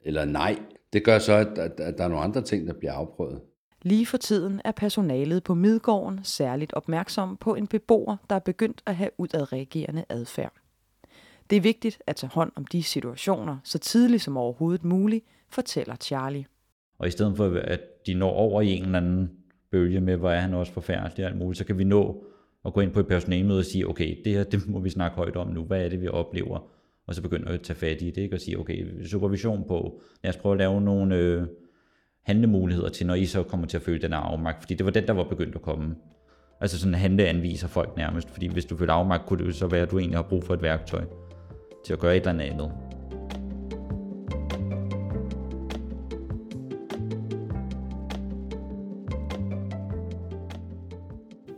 eller 0.02 0.24
nej. 0.24 0.58
Det 0.92 1.04
gør 1.04 1.18
så, 1.18 1.32
at, 1.32 1.58
at, 1.58 1.80
at 1.80 1.98
der 1.98 2.04
er 2.04 2.08
nogle 2.08 2.24
andre 2.24 2.42
ting, 2.42 2.66
der 2.66 2.72
bliver 2.72 2.92
afprøvet. 2.92 3.40
Lige 3.82 4.06
for 4.06 4.16
tiden 4.16 4.60
er 4.64 4.72
personalet 4.72 5.44
på 5.44 5.54
Midgården 5.54 6.20
særligt 6.22 6.72
opmærksom 6.72 7.36
på 7.36 7.54
en 7.54 7.66
beboer, 7.66 8.16
der 8.30 8.36
er 8.36 8.40
begyndt 8.40 8.82
at 8.86 8.96
have 8.96 9.10
udadreagerende 9.18 10.04
adfærd. 10.08 10.52
Det 11.50 11.56
er 11.56 11.60
vigtigt 11.60 12.02
at 12.06 12.16
tage 12.16 12.30
hånd 12.30 12.52
om 12.56 12.66
de 12.66 12.82
situationer 12.82 13.58
så 13.64 13.78
tidligt 13.78 14.22
som 14.22 14.36
overhovedet 14.36 14.84
muligt, 14.84 15.24
fortæller 15.48 15.96
Charlie. 15.96 16.44
Og 16.98 17.08
i 17.08 17.10
stedet 17.10 17.36
for, 17.36 17.60
at 17.64 17.80
de 18.06 18.14
når 18.14 18.30
over 18.30 18.62
i 18.62 18.68
en 18.68 18.84
eller 18.84 18.98
anden 18.98 19.39
bølge 19.72 20.00
med, 20.00 20.16
hvor 20.16 20.30
er 20.30 20.40
han 20.40 20.54
også 20.54 20.72
forfærdelig 20.72 21.24
og 21.24 21.30
alt 21.30 21.38
muligt, 21.38 21.58
så 21.58 21.64
kan 21.64 21.78
vi 21.78 21.84
nå 21.84 22.24
at 22.64 22.72
gå 22.72 22.80
ind 22.80 22.92
på 22.92 23.00
et 23.00 23.06
personalemøde 23.06 23.58
og 23.58 23.64
sige, 23.64 23.88
okay, 23.88 24.16
det 24.24 24.32
her, 24.32 24.44
det 24.52 24.68
må 24.68 24.78
vi 24.80 24.90
snakke 24.90 25.16
højt 25.16 25.36
om 25.36 25.48
nu, 25.48 25.64
hvad 25.64 25.84
er 25.84 25.88
det, 25.88 26.00
vi 26.00 26.08
oplever? 26.08 26.58
Og 27.06 27.14
så 27.14 27.22
begynder 27.22 27.48
at 27.48 27.60
tage 27.60 27.76
fat 27.76 28.02
i 28.02 28.10
det, 28.10 28.16
ikke? 28.16 28.36
og 28.36 28.40
sige, 28.40 28.58
okay, 28.58 29.04
supervision 29.06 29.64
på, 29.68 30.00
lad 30.22 30.30
os 30.30 30.36
prøve 30.36 30.52
at 30.52 30.58
lave 30.58 30.80
nogle 30.80 31.16
øh, 31.16 31.46
handlemuligheder 32.22 32.88
til, 32.88 33.06
når 33.06 33.14
I 33.14 33.26
så 33.26 33.42
kommer 33.42 33.66
til 33.66 33.76
at 33.76 33.82
føle 33.82 34.02
den 34.02 34.12
afmagt, 34.12 34.60
fordi 34.60 34.74
det 34.74 34.86
var 34.86 34.92
den, 34.92 35.06
der 35.06 35.12
var 35.12 35.24
begyndt 35.24 35.54
at 35.54 35.62
komme. 35.62 35.96
Altså 36.60 36.78
sådan 36.78 36.94
handleanviser 36.94 37.68
folk 37.68 37.96
nærmest, 37.96 38.30
fordi 38.30 38.46
hvis 38.46 38.64
du 38.64 38.76
føler 38.76 38.92
afmagt, 38.92 39.26
kunne 39.26 39.38
det 39.38 39.46
jo 39.46 39.52
så 39.52 39.66
være, 39.66 39.82
at 39.82 39.90
du 39.90 39.98
egentlig 39.98 40.18
har 40.18 40.22
brug 40.28 40.44
for 40.44 40.54
et 40.54 40.62
værktøj 40.62 41.04
til 41.86 41.92
at 41.92 41.98
gøre 41.98 42.16
et 42.16 42.26
eller 42.26 42.44
andet. 42.44 42.72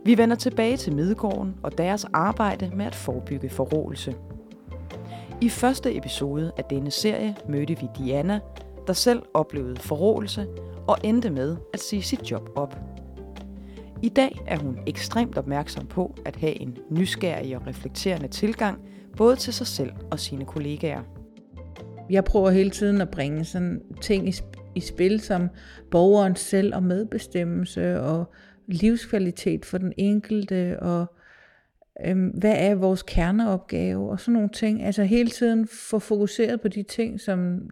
Vi 0.05 0.17
vender 0.17 0.35
tilbage 0.35 0.77
til 0.77 0.95
Midgården 0.95 1.55
og 1.63 1.77
deres 1.77 2.05
arbejde 2.13 2.71
med 2.75 2.85
at 2.85 2.95
forebygge 2.95 3.49
forråelse. 3.49 4.15
I 5.41 5.49
første 5.49 5.97
episode 5.97 6.51
af 6.57 6.63
denne 6.63 6.91
serie 6.91 7.35
mødte 7.49 7.79
vi 7.79 7.87
Diana, 7.97 8.39
der 8.87 8.93
selv 8.93 9.21
oplevede 9.33 9.79
forråelse 9.79 10.47
og 10.87 10.97
endte 11.03 11.29
med 11.29 11.57
at 11.73 11.79
sige 11.79 12.01
sit 12.01 12.31
job 12.31 12.49
op. 12.55 12.75
I 14.01 14.09
dag 14.09 14.41
er 14.47 14.57
hun 14.59 14.79
ekstremt 14.87 15.37
opmærksom 15.37 15.87
på 15.87 16.15
at 16.25 16.35
have 16.35 16.61
en 16.61 16.77
nysgerrig 16.89 17.55
og 17.55 17.67
reflekterende 17.67 18.27
tilgang 18.27 18.81
både 19.17 19.35
til 19.35 19.53
sig 19.53 19.67
selv 19.67 19.91
og 20.11 20.19
sine 20.19 20.45
kollegaer. 20.45 21.01
Jeg 22.09 22.23
prøver 22.23 22.49
hele 22.49 22.69
tiden 22.69 23.01
at 23.01 23.09
bringe 23.09 23.45
sådan 23.45 23.81
ting 24.01 24.29
i, 24.29 24.33
i 24.75 24.79
spil 24.79 25.19
som 25.19 25.49
borgerens 25.91 26.39
selv 26.39 26.75
og 26.75 26.83
medbestemmelse 26.83 28.01
og 28.01 28.25
livskvalitet 28.67 29.65
for 29.65 29.77
den 29.77 29.93
enkelte, 29.97 30.79
og 30.79 31.05
øhm, 32.05 32.27
hvad 32.27 32.55
er 32.57 32.75
vores 32.75 33.03
kerneopgave, 33.03 34.09
og 34.09 34.19
sådan 34.19 34.33
nogle 34.33 34.49
ting. 34.49 34.83
Altså 34.83 35.03
hele 35.03 35.29
tiden 35.29 35.67
få 35.67 35.99
fokuseret 35.99 36.61
på 36.61 36.67
de 36.67 36.83
ting, 36.83 37.19
som 37.19 37.69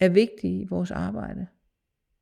er 0.00 0.08
vigtige 0.08 0.60
i 0.60 0.66
vores 0.70 0.90
arbejde. 0.90 1.46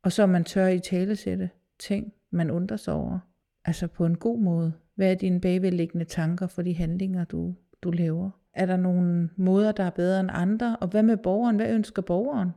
Og 0.03 0.13
så 0.13 0.27
man 0.27 0.45
tør 0.45 0.67
i 0.67 0.79
talesætte 0.79 1.51
ting, 1.79 2.13
man 2.31 2.51
undrer 2.51 2.77
sig 2.77 2.95
over. 2.95 3.19
Altså 3.65 3.87
på 3.87 4.07
en 4.07 4.17
god 4.17 4.39
måde. 4.39 4.73
Hvad 4.95 5.11
er 5.11 5.15
dine 5.15 5.41
bagvedliggende 5.41 6.05
tanker 6.05 6.47
for 6.47 6.63
de 6.63 6.75
handlinger, 6.75 7.25
du, 7.25 7.55
du 7.83 7.91
laver? 7.91 8.31
Er 8.55 8.67
der 8.67 8.77
nogle 8.77 9.31
måder, 9.37 9.73
der 9.73 9.85
er 9.85 9.91
bedre 9.91 10.21
end 10.21 10.29
andre? 10.33 10.77
Og 10.77 10.89
hvad 10.89 11.03
med 11.03 11.17
borgeren? 11.17 11.57
Hvad 11.57 11.75
ønsker 11.75 12.03
borgeren? 12.03 12.51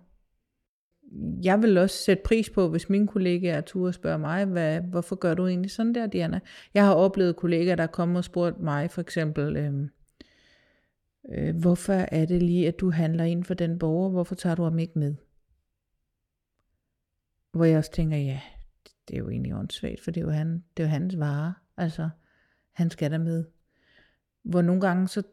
Jeg 1.43 1.61
vil 1.61 1.77
også 1.77 2.03
sætte 2.03 2.23
pris 2.25 2.49
på, 2.49 2.69
hvis 2.69 2.89
mine 2.89 3.07
kollegaer 3.07 3.61
turde 3.61 3.93
spørge 3.93 4.19
mig, 4.19 4.45
hvad, 4.45 4.81
hvorfor 4.81 5.15
gør 5.15 5.33
du 5.33 5.47
egentlig 5.47 5.71
sådan 5.71 5.95
der, 5.95 6.07
Diana? 6.07 6.39
Jeg 6.73 6.85
har 6.85 6.93
oplevet 6.93 7.35
kollegaer, 7.35 7.75
der 7.75 7.83
er 7.83 7.87
kommet 7.87 8.17
og 8.17 8.23
spurgt 8.23 8.59
mig 8.59 8.91
for 8.91 9.01
eksempel, 9.01 9.57
øh, 9.57 9.89
øh, 11.31 11.55
hvorfor 11.55 11.93
er 11.93 12.25
det 12.25 12.43
lige, 12.43 12.67
at 12.67 12.79
du 12.79 12.91
handler 12.91 13.23
ind 13.23 13.43
for 13.43 13.53
den 13.53 13.79
borger, 13.79 14.09
hvorfor 14.09 14.35
tager 14.35 14.55
du 14.55 14.63
ham 14.63 14.79
ikke 14.79 14.99
med? 14.99 15.15
Hvor 17.51 17.65
jeg 17.65 17.77
også 17.77 17.91
tænker, 17.91 18.17
ja, 18.17 18.41
det 19.07 19.15
er 19.15 19.19
jo 19.19 19.29
egentlig 19.29 19.55
åndssvagt, 19.55 20.01
for 20.01 20.11
det 20.11 20.21
er 20.21 20.25
jo, 20.25 20.31
han, 20.31 20.63
det 20.77 20.83
er 20.83 20.87
jo 20.87 20.89
hans 20.89 21.19
vare, 21.19 21.53
altså 21.77 22.09
han 22.71 22.89
skal 22.89 23.11
der 23.11 23.17
med. 23.17 23.45
Hvor 24.43 24.61
nogle 24.61 24.81
gange 24.81 25.07
så 25.07 25.23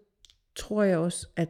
tror 0.54 0.82
jeg 0.82 0.98
også, 0.98 1.28
at 1.36 1.48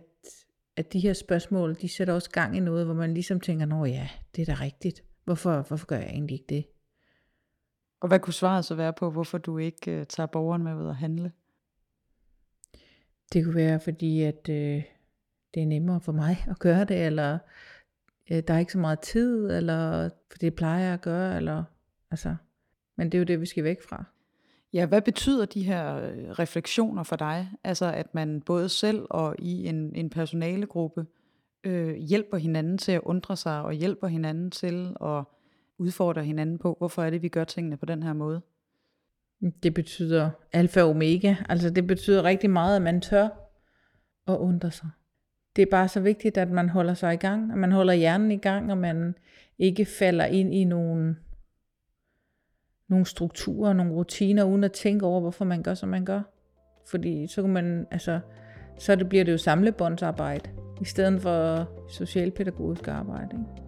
at 0.77 0.93
de 0.93 1.01
her 1.01 1.13
spørgsmål, 1.13 1.75
de 1.81 1.89
sætter 1.89 2.15
også 2.15 2.31
gang 2.31 2.57
i 2.57 2.61
noget, 2.61 2.85
hvor 2.85 2.95
man 2.95 3.15
ligesom 3.15 3.41
tænker, 3.41 3.67
nå 3.67 3.85
ja, 3.85 4.09
det 4.37 4.49
er 4.49 4.55
da 4.55 4.61
rigtigt. 4.61 5.05
Hvorfor, 5.25 5.63
hvorfor 5.63 5.87
gør 5.87 5.97
jeg 5.97 6.09
egentlig 6.09 6.35
ikke 6.35 6.47
det? 6.49 6.67
Og 8.01 8.09
hvad 8.09 8.21
kunne 8.21 8.35
svaret 8.35 8.65
så 8.65 8.75
være 8.75 8.93
på, 8.93 9.11
hvorfor 9.11 9.39
du 9.39 9.59
ikke 9.59 10.01
uh, 10.01 10.07
tager 10.07 10.27
borgeren 10.27 10.63
med 10.63 10.75
ud 10.75 10.87
og 10.87 10.97
handle? 10.97 11.33
Det 13.33 13.45
kunne 13.45 13.55
være, 13.55 13.81
fordi 13.81 14.23
at 14.23 14.49
øh, 14.49 14.83
det 15.55 15.63
er 15.63 15.67
nemmere 15.67 16.01
for 16.01 16.13
mig 16.13 16.45
at 16.49 16.59
gøre 16.59 16.85
det, 16.85 17.07
eller 17.07 17.39
øh, 18.31 18.43
der 18.49 18.55
er 18.55 18.59
ikke 18.59 18.73
så 18.73 18.79
meget 18.79 19.01
tid, 19.01 19.51
eller 19.51 20.11
for 20.31 20.39
det 20.39 20.55
plejer 20.55 20.85
jeg 20.85 20.95
at 20.95 21.01
gøre, 21.01 21.37
eller 21.37 21.65
altså. 22.11 22.37
Men 22.97 23.13
det 23.13 23.19
er 23.19 23.19
jo 23.19 23.25
det, 23.25 23.41
vi 23.41 23.47
skal 23.47 23.65
væk 23.65 23.83
fra. 23.89 24.05
Ja, 24.73 24.87
hvad 24.87 25.03
betyder 25.03 25.47
de 25.47 25.63
her 25.63 25.97
øh, 25.97 26.31
refleksioner 26.31 27.03
for 27.03 27.17
dig? 27.17 27.51
Altså 27.65 27.93
at 27.93 28.15
man 28.15 28.41
både 28.41 28.69
selv 28.69 29.07
og 29.11 29.35
i 29.39 29.67
en, 29.67 29.95
en 29.95 30.11
personalegruppe 30.11 31.07
øh, 31.65 31.95
hjælper 31.95 32.37
hinanden 32.37 32.79
til 32.79 32.93
at 32.93 33.01
undre 33.05 33.37
sig, 33.37 33.63
og 33.63 33.73
hjælper 33.73 34.07
hinanden 34.07 34.51
til 34.51 34.97
at 35.05 35.25
udfordre 35.79 36.25
hinanden 36.25 36.59
på, 36.59 36.75
hvorfor 36.79 37.03
er 37.03 37.11
det, 37.11 37.23
vi 37.23 37.29
gør 37.29 37.45
tingene 37.45 37.77
på 37.77 37.87
den 37.87 38.03
her 38.03 38.13
måde? 38.13 38.41
Det 39.63 39.75
betyder 39.75 40.31
alfa 40.53 40.83
og 40.83 40.91
omega. 40.91 41.35
Altså 41.49 41.71
det 41.71 41.87
betyder 41.87 42.23
rigtig 42.23 42.51
meget, 42.51 42.77
at 42.77 42.83
man 42.83 43.01
tør 43.01 43.29
at 44.27 44.37
undre 44.37 44.71
sig. 44.71 44.89
Det 45.57 45.63
er 45.63 45.71
bare 45.71 45.89
så 45.89 46.01
vigtigt, 46.01 46.37
at 46.37 46.51
man 46.51 46.69
holder 46.69 46.95
sig 46.95 47.15
i 47.15 47.17
gang, 47.17 47.53
at 47.53 47.59
man 47.59 47.73
holder 47.73 47.93
hjernen 47.93 48.31
i 48.31 48.37
gang, 48.37 48.71
og 48.71 48.79
man 48.79 49.15
ikke 49.59 49.85
falder 49.85 50.25
ind 50.25 50.55
i 50.55 50.65
nogle, 50.65 51.17
nogle 52.89 53.07
strukturer, 53.07 53.73
nogle 53.73 53.93
rutiner, 53.93 54.45
uden 54.45 54.65
at 54.65 54.73
tænke 54.73 55.07
over, 55.07 55.21
hvorfor 55.21 55.45
man 55.45 55.63
gør, 55.63 55.75
som 55.75 55.89
man 55.89 56.05
gør. 56.05 56.21
Fordi 56.91 57.27
så 57.27 57.43
kan 57.43 57.53
man, 57.53 57.87
altså, 57.91 58.21
så 58.79 58.97
det 58.97 59.09
bliver 59.09 59.25
det 59.25 59.33
jo 59.33 59.39
samlebåndsarbejde, 59.39 60.51
i 60.81 60.85
stedet 60.85 61.23
for 61.23 61.69
socialpædagogisk 61.89 62.89
arbejde. 62.89 63.29
Ikke? 63.33 63.67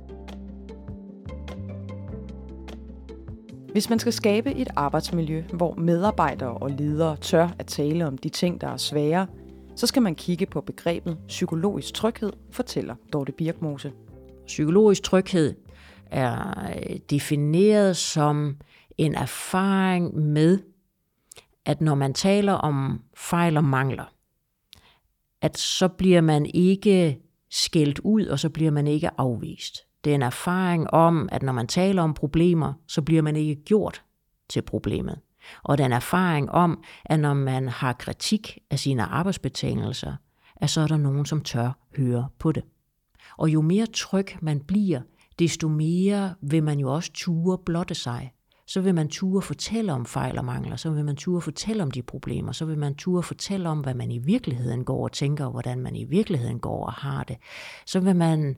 Hvis 3.72 3.90
man 3.90 3.98
skal 3.98 4.12
skabe 4.12 4.54
et 4.54 4.68
arbejdsmiljø, 4.76 5.42
hvor 5.52 5.74
medarbejdere 5.74 6.50
og 6.50 6.70
ledere 6.70 7.16
tør 7.16 7.48
at 7.58 7.66
tale 7.66 8.06
om 8.06 8.18
de 8.18 8.28
ting, 8.28 8.60
der 8.60 8.68
er 8.68 8.76
svære, 8.76 9.26
så 9.76 9.86
skal 9.86 10.02
man 10.02 10.14
kigge 10.14 10.46
på 10.46 10.60
begrebet 10.60 11.18
psykologisk 11.28 11.94
tryghed, 11.94 12.32
fortæller 12.50 12.94
Dorte 13.12 13.32
Birkmose. 13.32 13.92
Psykologisk 14.46 15.02
tryghed 15.02 15.54
er 16.10 16.54
defineret 17.10 17.96
som 17.96 18.56
en 18.98 19.14
erfaring 19.14 20.16
med, 20.16 20.58
at 21.64 21.80
når 21.80 21.94
man 21.94 22.14
taler 22.14 22.52
om 22.52 23.02
fejl 23.16 23.56
og 23.56 23.64
mangler, 23.64 24.14
at 25.40 25.58
så 25.58 25.88
bliver 25.88 26.20
man 26.20 26.46
ikke 26.46 27.20
skældt 27.50 27.98
ud, 27.98 28.26
og 28.26 28.38
så 28.38 28.50
bliver 28.50 28.70
man 28.70 28.86
ikke 28.86 29.20
afvist. 29.20 29.76
Det 30.04 30.10
er 30.10 30.14
en 30.14 30.22
erfaring 30.22 30.90
om, 30.90 31.28
at 31.32 31.42
når 31.42 31.52
man 31.52 31.66
taler 31.66 32.02
om 32.02 32.14
problemer, 32.14 32.72
så 32.86 33.02
bliver 33.02 33.22
man 33.22 33.36
ikke 33.36 33.64
gjort 33.64 34.04
til 34.48 34.62
problemet. 34.62 35.20
Og 35.62 35.78
den 35.78 35.92
er 35.92 35.96
erfaring 35.96 36.50
om, 36.50 36.82
at 37.04 37.20
når 37.20 37.34
man 37.34 37.68
har 37.68 37.92
kritik 37.92 38.58
af 38.70 38.78
sine 38.78 39.04
arbejdsbetingelser, 39.04 40.14
at 40.56 40.70
så 40.70 40.80
er 40.80 40.86
der 40.86 40.96
nogen, 40.96 41.26
som 41.26 41.40
tør 41.40 41.78
høre 41.96 42.28
på 42.38 42.52
det. 42.52 42.64
Og 43.38 43.48
jo 43.48 43.60
mere 43.60 43.86
tryg 43.86 44.26
man 44.42 44.60
bliver, 44.60 45.00
desto 45.38 45.68
mere 45.68 46.34
vil 46.42 46.62
man 46.62 46.78
jo 46.78 46.94
også 46.94 47.12
ture 47.12 47.58
blotte 47.58 47.94
sig. 47.94 48.32
Så 48.68 48.80
vil 48.80 48.94
man 48.94 49.08
ture 49.08 49.42
fortælle 49.42 49.92
om 49.92 50.06
fejl 50.06 50.38
og 50.38 50.44
mangler, 50.44 50.76
så 50.76 50.90
vil 50.90 51.04
man 51.04 51.16
ture 51.16 51.40
fortælle 51.40 51.82
om 51.82 51.90
de 51.90 52.02
problemer, 52.02 52.52
så 52.52 52.64
vil 52.64 52.78
man 52.78 52.94
ture 52.94 53.22
fortælle 53.22 53.68
om, 53.68 53.80
hvad 53.80 53.94
man 53.94 54.10
i 54.10 54.18
virkeligheden 54.18 54.84
går 54.84 55.04
og 55.04 55.12
tænker, 55.12 55.44
og 55.44 55.50
hvordan 55.50 55.78
man 55.78 55.96
i 55.96 56.04
virkeligheden 56.04 56.60
går 56.60 56.86
og 56.86 56.92
har 56.92 57.24
det. 57.24 57.36
Så 57.86 58.00
vil 58.00 58.16
man 58.16 58.56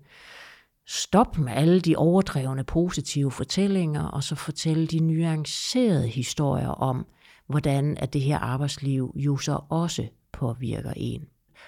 stoppe 0.86 1.40
med 1.40 1.52
alle 1.52 1.80
de 1.80 1.96
overdrevne 1.96 2.64
positive 2.64 3.30
fortællinger, 3.30 4.02
og 4.02 4.22
så 4.22 4.34
fortælle 4.34 4.86
de 4.86 4.98
nuancerede 4.98 6.08
historier 6.08 6.68
om, 6.68 7.06
hvordan 7.46 7.96
at 7.96 8.12
det 8.12 8.20
her 8.20 8.38
arbejdsliv 8.38 9.12
jo 9.16 9.36
så 9.36 9.60
også 9.68 10.06
påvirker 10.32 10.92
en. 10.96 11.24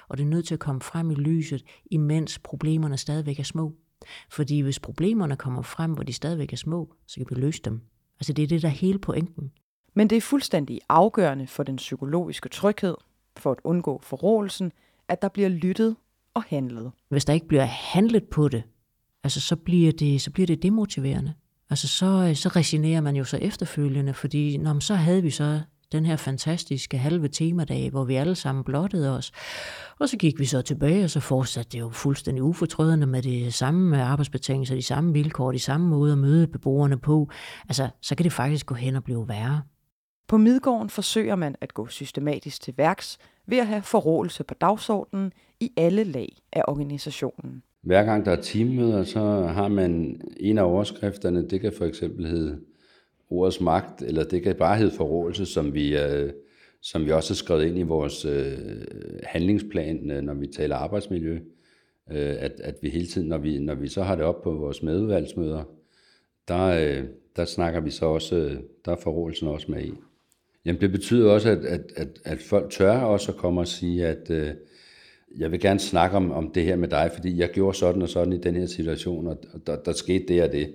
Og 0.09 0.19
det 0.19 0.25
er 0.25 0.29
nødt 0.29 0.47
til 0.47 0.55
at 0.55 0.61
komme 0.61 0.81
frem 0.81 1.11
i 1.11 1.15
lyset, 1.15 1.65
imens 1.91 2.39
problemerne 2.39 2.97
stadigvæk 2.97 3.39
er 3.39 3.45
små. 3.45 3.73
Fordi 4.31 4.61
hvis 4.61 4.79
problemerne 4.79 5.37
kommer 5.37 5.63
frem, 5.63 5.93
hvor 5.93 6.03
de 6.03 6.13
stadigvæk 6.13 6.53
er 6.53 6.57
små, 6.57 6.95
så 7.07 7.17
kan 7.17 7.27
vi 7.31 7.41
løse 7.41 7.63
dem. 7.65 7.92
Altså 8.21 8.33
det 8.33 8.43
er 8.43 8.47
det, 8.47 8.63
der 8.63 8.69
er 8.69 8.73
hele 8.73 8.99
pointen. 8.99 9.53
Men 9.95 10.11
det 10.11 10.17
er 10.17 10.21
fuldstændig 10.21 10.81
afgørende 10.89 11.47
for 11.47 11.63
den 11.63 11.77
psykologiske 11.77 12.49
tryghed, 12.49 12.95
for 13.37 13.53
at 13.53 13.59
undgå 13.65 14.01
forrådelsen, 14.03 14.73
at 15.09 15.23
der 15.23 15.29
bliver 15.29 15.49
lyttet 15.49 15.97
og 16.35 16.43
handlet. 16.43 16.93
Hvis 17.09 17.25
der 17.25 17.33
ikke 17.33 17.49
bliver 17.49 17.65
handlet 17.65 18.25
på 18.25 18.49
det, 18.49 18.63
altså 19.25 19.41
så 19.41 19.57
bliver 19.57 19.93
det, 19.93 20.21
så 20.21 20.31
bliver 20.31 20.47
det 20.47 20.63
demotiverende. 20.63 21.35
Altså 21.71 21.89
så, 21.89 22.33
så 22.35 22.49
resignerer 22.49 23.01
man 23.01 23.17
jo 23.17 23.25
så 23.25 23.37
efterfølgende, 23.37 24.15
fordi 24.15 24.57
når 24.57 24.79
så 24.79 24.95
havde 24.95 25.23
vi 25.23 25.31
så 25.31 25.61
den 25.93 26.07
her 26.07 26.17
fantastiske 26.17 26.99
halve 26.99 27.29
temadag, 27.29 27.91
hvor 27.91 28.05
vi 28.05 28.15
alle 28.15 28.35
sammen 28.35 28.65
blottede 28.65 29.17
os. 29.17 29.33
Og 29.99 30.09
så 30.09 30.17
gik 30.17 30.39
vi 30.39 30.45
så 30.45 30.63
tilbage, 30.63 31.05
og 31.05 31.11
så 31.11 31.21
fortsatte 31.21 31.71
det 31.73 31.81
jo 31.81 31.89
fuldstændig 31.89 32.43
ufortrødende 32.43 33.07
med 33.07 33.23
de 33.23 33.53
samme 33.53 34.03
arbejdsbetingelser, 34.03 34.75
de 34.75 34.83
samme 34.83 35.13
vilkår, 35.13 35.53
de 35.53 35.59
samme 35.59 35.89
måder 35.89 36.13
at 36.13 36.19
møde 36.19 36.47
beboerne 36.47 36.99
på. 36.99 37.29
Altså, 37.69 37.89
så 38.01 38.15
kan 38.15 38.25
det 38.25 38.33
faktisk 38.33 38.67
gå 38.67 38.75
hen 38.75 38.97
og 38.97 39.05
blive 39.05 39.29
værre. 39.29 39.63
På 40.29 40.37
Midgården 40.37 40.91
forsøger 40.91 41.37
man 41.37 41.55
at 41.61 41.75
gå 41.75 41.87
systematisk 41.87 42.63
til 42.63 42.75
værks 42.77 43.19
ved 43.47 43.59
at 43.59 43.67
have 43.67 43.83
forrådelse 43.83 44.45
på 44.45 44.55
dagsordenen 44.55 45.33
i 45.61 45.71
alle 45.77 46.05
lag 46.05 46.29
af 46.53 46.63
organisationen. 46.69 47.63
Hver 47.83 48.05
gang 48.05 48.25
der 48.25 48.33
er 48.33 48.41
teammøder, 48.43 49.05
så 49.05 49.21
har 49.47 49.69
man 49.69 50.21
en 50.37 50.59
af 50.59 50.63
overskrifterne, 50.63 51.49
det 51.49 51.61
kan 51.61 51.73
for 51.79 51.85
eksempel 51.85 52.27
hedde 52.27 52.59
ordets 53.33 53.61
magt, 53.61 54.03
eller 54.03 54.25
det 54.25 54.43
kan 54.43 54.57
bare 54.57 54.77
hedde 54.77 54.97
forrådelse, 54.97 55.47
som 55.47 55.75
vi, 55.75 55.97
øh, 55.97 56.33
som 56.81 57.07
vi 57.07 57.11
også 57.11 57.33
har 57.33 57.37
skrevet 57.37 57.65
ind 57.65 57.79
i 57.79 57.83
vores 57.83 58.25
øh, 58.25 58.59
handlingsplan, 59.23 60.11
øh, 60.11 60.23
når 60.23 60.35
vi 60.35 60.47
taler 60.47 60.77
arbejdsmiljø, 60.77 61.35
øh, 62.11 62.37
at, 62.39 62.53
at 62.61 62.75
vi 62.83 62.89
hele 62.89 63.07
tiden, 63.07 63.29
når 63.29 63.39
vi, 63.39 63.59
når 63.59 63.75
vi 63.75 63.89
så 63.89 64.03
har 64.03 64.17
det 64.17 64.25
op 64.25 64.43
på 64.43 64.53
vores 64.53 64.83
medudvalgsmøder, 64.83 65.65
der, 66.49 66.65
øh, 66.65 67.05
der 67.37 67.45
snakker 67.45 67.81
vi 67.81 67.91
så 67.91 68.07
også, 68.07 68.37
øh, 68.37 68.57
der 68.85 68.93
er 68.93 68.97
forrådelsen 68.97 69.49
også 69.49 69.71
med 69.71 69.85
i. 69.85 69.93
Jamen 70.65 70.81
det 70.81 70.93
betyder 70.93 71.31
også, 71.31 71.51
at, 71.51 71.65
at, 71.65 71.93
at, 71.97 72.09
at 72.25 72.39
folk 72.39 72.71
tør 72.71 72.99
også 72.99 73.33
at 73.33 73.39
komme 73.39 73.61
og 73.61 73.69
sige, 73.69 74.07
at 74.07 74.31
øh, 74.31 74.51
jeg 75.37 75.53
vil 75.53 75.61
gerne 75.61 75.81
snakke 75.81 76.17
om, 76.17 76.33
om 76.33 76.51
det 76.51 76.65
her 76.65 76.77
med 76.77 76.89
dig, 76.89 77.11
fordi 77.15 77.39
jeg 77.39 77.49
gjorde 77.49 77.79
sådan 77.79 78.03
og 78.03 78.09
sådan 78.09 78.33
i 78.33 78.39
den 78.39 78.57
her 78.57 78.67
situation, 78.67 79.27
og 79.27 79.39
der, 79.67 79.77
der 79.77 79.93
skete 79.93 80.25
det 80.29 80.43
og 80.43 80.53
det. 80.53 80.75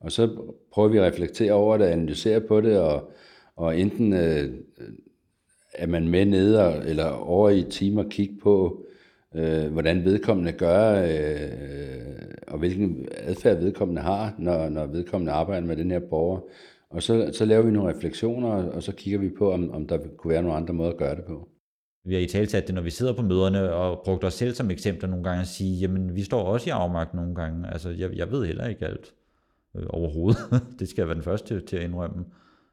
Og 0.00 0.12
så 0.12 0.52
prøver 0.72 0.88
vi 0.88 0.98
at 0.98 1.04
reflektere 1.04 1.52
over 1.52 1.76
det, 1.76 1.84
analysere 1.84 2.40
på 2.40 2.60
det, 2.60 2.78
og, 2.78 3.10
og 3.56 3.78
enten 3.78 4.12
øh, 4.12 4.54
er 5.74 5.86
man 5.86 6.08
med 6.08 6.24
nede 6.24 6.82
eller 6.86 7.06
over 7.10 7.50
i 7.50 7.58
et 7.58 7.66
team 7.70 7.96
og 7.96 8.08
kigge 8.10 8.34
på, 8.42 8.84
øh, 9.34 9.72
hvordan 9.72 10.04
vedkommende 10.04 10.52
gør, 10.52 11.02
øh, 11.02 11.90
og 12.48 12.58
hvilken 12.58 13.08
adfærd 13.18 13.58
vedkommende 13.58 14.02
har, 14.02 14.34
når, 14.38 14.68
når 14.68 14.86
vedkommende 14.86 15.32
arbejder 15.32 15.66
med 15.66 15.76
den 15.76 15.90
her 15.90 16.00
borger. 16.10 16.40
Og 16.90 17.02
så, 17.02 17.30
så 17.32 17.44
laver 17.44 17.62
vi 17.62 17.70
nogle 17.70 17.94
refleksioner, 17.94 18.48
og 18.48 18.82
så 18.82 18.92
kigger 18.92 19.20
vi 19.20 19.30
på, 19.38 19.52
om, 19.52 19.70
om 19.70 19.86
der 19.86 19.98
kunne 20.16 20.30
være 20.30 20.42
nogle 20.42 20.56
andre 20.56 20.74
måder 20.74 20.90
at 20.90 20.96
gøre 20.96 21.16
det 21.16 21.24
på. 21.24 21.48
Vi 22.04 22.14
har 22.14 22.20
i 22.20 22.26
talsat 22.26 22.66
det, 22.66 22.74
når 22.74 22.82
vi 22.82 22.90
sidder 22.90 23.12
på 23.12 23.22
møderne, 23.22 23.72
og 23.72 24.02
brugt 24.04 24.24
os 24.24 24.34
selv 24.34 24.54
som 24.54 24.70
eksempler 24.70 25.08
nogle 25.08 25.24
gange, 25.24 25.40
at 25.40 25.46
sige, 25.46 25.76
jamen 25.76 26.16
vi 26.16 26.22
står 26.22 26.42
også 26.42 26.70
i 26.70 26.70
afmagt 26.70 27.14
nogle 27.14 27.34
gange. 27.34 27.72
Altså 27.72 27.90
jeg, 27.90 28.10
jeg 28.16 28.30
ved 28.30 28.46
heller 28.46 28.66
ikke 28.66 28.86
alt 28.86 29.14
øh, 29.76 29.86
overhovedet. 29.88 30.38
det 30.78 30.88
skal 30.88 31.02
jeg 31.02 31.08
være 31.08 31.14
den 31.14 31.24
første 31.24 31.60
til, 31.60 31.76
at 31.76 31.82
indrømme. 31.82 32.24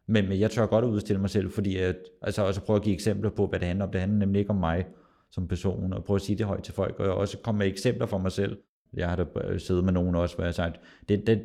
Men, 0.07 0.29
men 0.29 0.39
jeg 0.39 0.51
tør 0.51 0.65
godt 0.65 0.85
at 0.85 0.89
udstille 0.89 1.21
mig 1.21 1.29
selv, 1.29 1.51
fordi 1.51 1.77
at, 1.77 1.95
altså 2.21 2.45
også 2.45 2.61
prøve 2.61 2.77
at 2.77 2.83
give 2.83 2.93
eksempler 2.93 3.29
på, 3.29 3.47
hvad 3.47 3.59
det 3.59 3.67
handler 3.67 3.85
om. 3.85 3.91
Det 3.91 4.01
handler 4.01 4.19
nemlig 4.19 4.39
ikke 4.39 4.51
om 4.51 4.55
mig 4.55 4.85
som 5.31 5.47
person, 5.47 5.93
og 5.93 6.03
prøve 6.03 6.15
at 6.15 6.21
sige 6.21 6.35
det 6.35 6.45
højt 6.45 6.63
til 6.63 6.73
folk, 6.73 6.99
og 6.99 7.05
jeg 7.05 7.13
også 7.13 7.37
komme 7.37 7.59
med 7.59 7.67
eksempler 7.67 8.05
for 8.05 8.17
mig 8.17 8.31
selv. 8.31 8.57
Jeg 8.93 9.09
har 9.09 9.15
da 9.15 9.25
øh, 9.43 9.59
siddet 9.59 9.83
med 9.83 9.93
nogen 9.93 10.15
også, 10.15 10.35
hvor 10.35 10.43
jeg 10.43 10.47
har 10.47 10.53
sagt, 10.53 10.79
den, 11.09 11.27
den, 11.27 11.39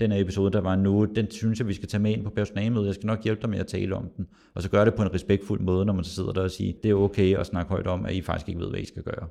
den 0.00 0.12
episode, 0.12 0.52
der 0.52 0.60
var 0.60 0.76
nu, 0.76 1.04
den 1.04 1.30
synes 1.30 1.58
jeg, 1.58 1.68
vi 1.68 1.74
skal 1.74 1.88
tage 1.88 2.02
med 2.02 2.10
ind 2.10 2.24
på 2.24 2.30
personalemødet. 2.30 2.86
Jeg 2.86 2.94
skal 2.94 3.06
nok 3.06 3.24
hjælpe 3.24 3.42
dig 3.42 3.50
med 3.50 3.58
at 3.58 3.66
tale 3.66 3.96
om 3.96 4.08
den. 4.16 4.26
Og 4.54 4.62
så 4.62 4.70
gør 4.70 4.84
det 4.84 4.94
på 4.94 5.02
en 5.02 5.14
respektfuld 5.14 5.60
måde, 5.60 5.86
når 5.86 5.92
man 5.92 6.04
så 6.04 6.14
sidder 6.14 6.32
der 6.32 6.42
og 6.42 6.50
siger, 6.50 6.72
det 6.82 6.90
er 6.90 6.94
okay 6.94 7.36
at 7.36 7.46
snakke 7.46 7.70
højt 7.70 7.86
om, 7.86 8.06
at 8.06 8.14
I 8.14 8.22
faktisk 8.22 8.48
ikke 8.48 8.60
ved, 8.60 8.70
hvad 8.70 8.80
I 8.80 8.84
skal 8.84 9.02
gøre. 9.02 9.28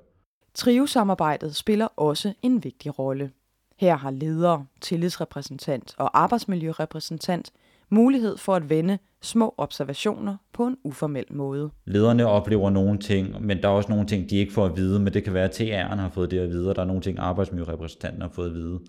Trio-samarbejdet 0.54 1.56
spiller 1.56 1.88
også 1.96 2.34
en 2.42 2.64
vigtig 2.64 3.00
rolle. 3.00 3.32
Her 3.80 3.96
har 3.96 4.12
leder, 4.12 4.66
tillidsrepræsentant 4.82 5.96
og 5.98 6.20
arbejdsmiljørepræsentant 6.20 7.52
mulighed 7.90 8.38
for 8.38 8.56
at 8.56 8.70
vende 8.70 8.98
små 9.22 9.54
observationer 9.58 10.38
på 10.54 10.68
en 10.68 10.78
uformel 10.84 11.26
måde. 11.30 11.70
Lederne 11.86 12.26
oplever 12.26 12.70
nogle 12.70 13.00
ting, 13.00 13.46
men 13.46 13.62
der 13.62 13.68
er 13.68 13.72
også 13.72 13.90
nogle 13.90 14.08
ting, 14.08 14.30
de 14.30 14.38
ikke 14.38 14.54
får 14.54 14.66
at 14.66 14.78
vide, 14.78 15.00
men 15.00 15.14
det 15.14 15.24
kan 15.24 15.34
være, 15.34 15.44
at 15.44 15.62
TR'en 15.62 15.96
har 15.96 16.10
fået 16.10 16.32
det 16.32 16.40
at 16.40 16.50
vide, 16.50 16.70
og 16.70 16.76
der 16.76 16.82
er 16.82 16.86
nogle 16.86 17.02
ting, 17.02 17.20
arbejdsmiljørepræsentanten 17.20 18.22
har 18.22 18.30
fået 18.30 18.48
at 18.48 18.54
vide, 18.54 18.80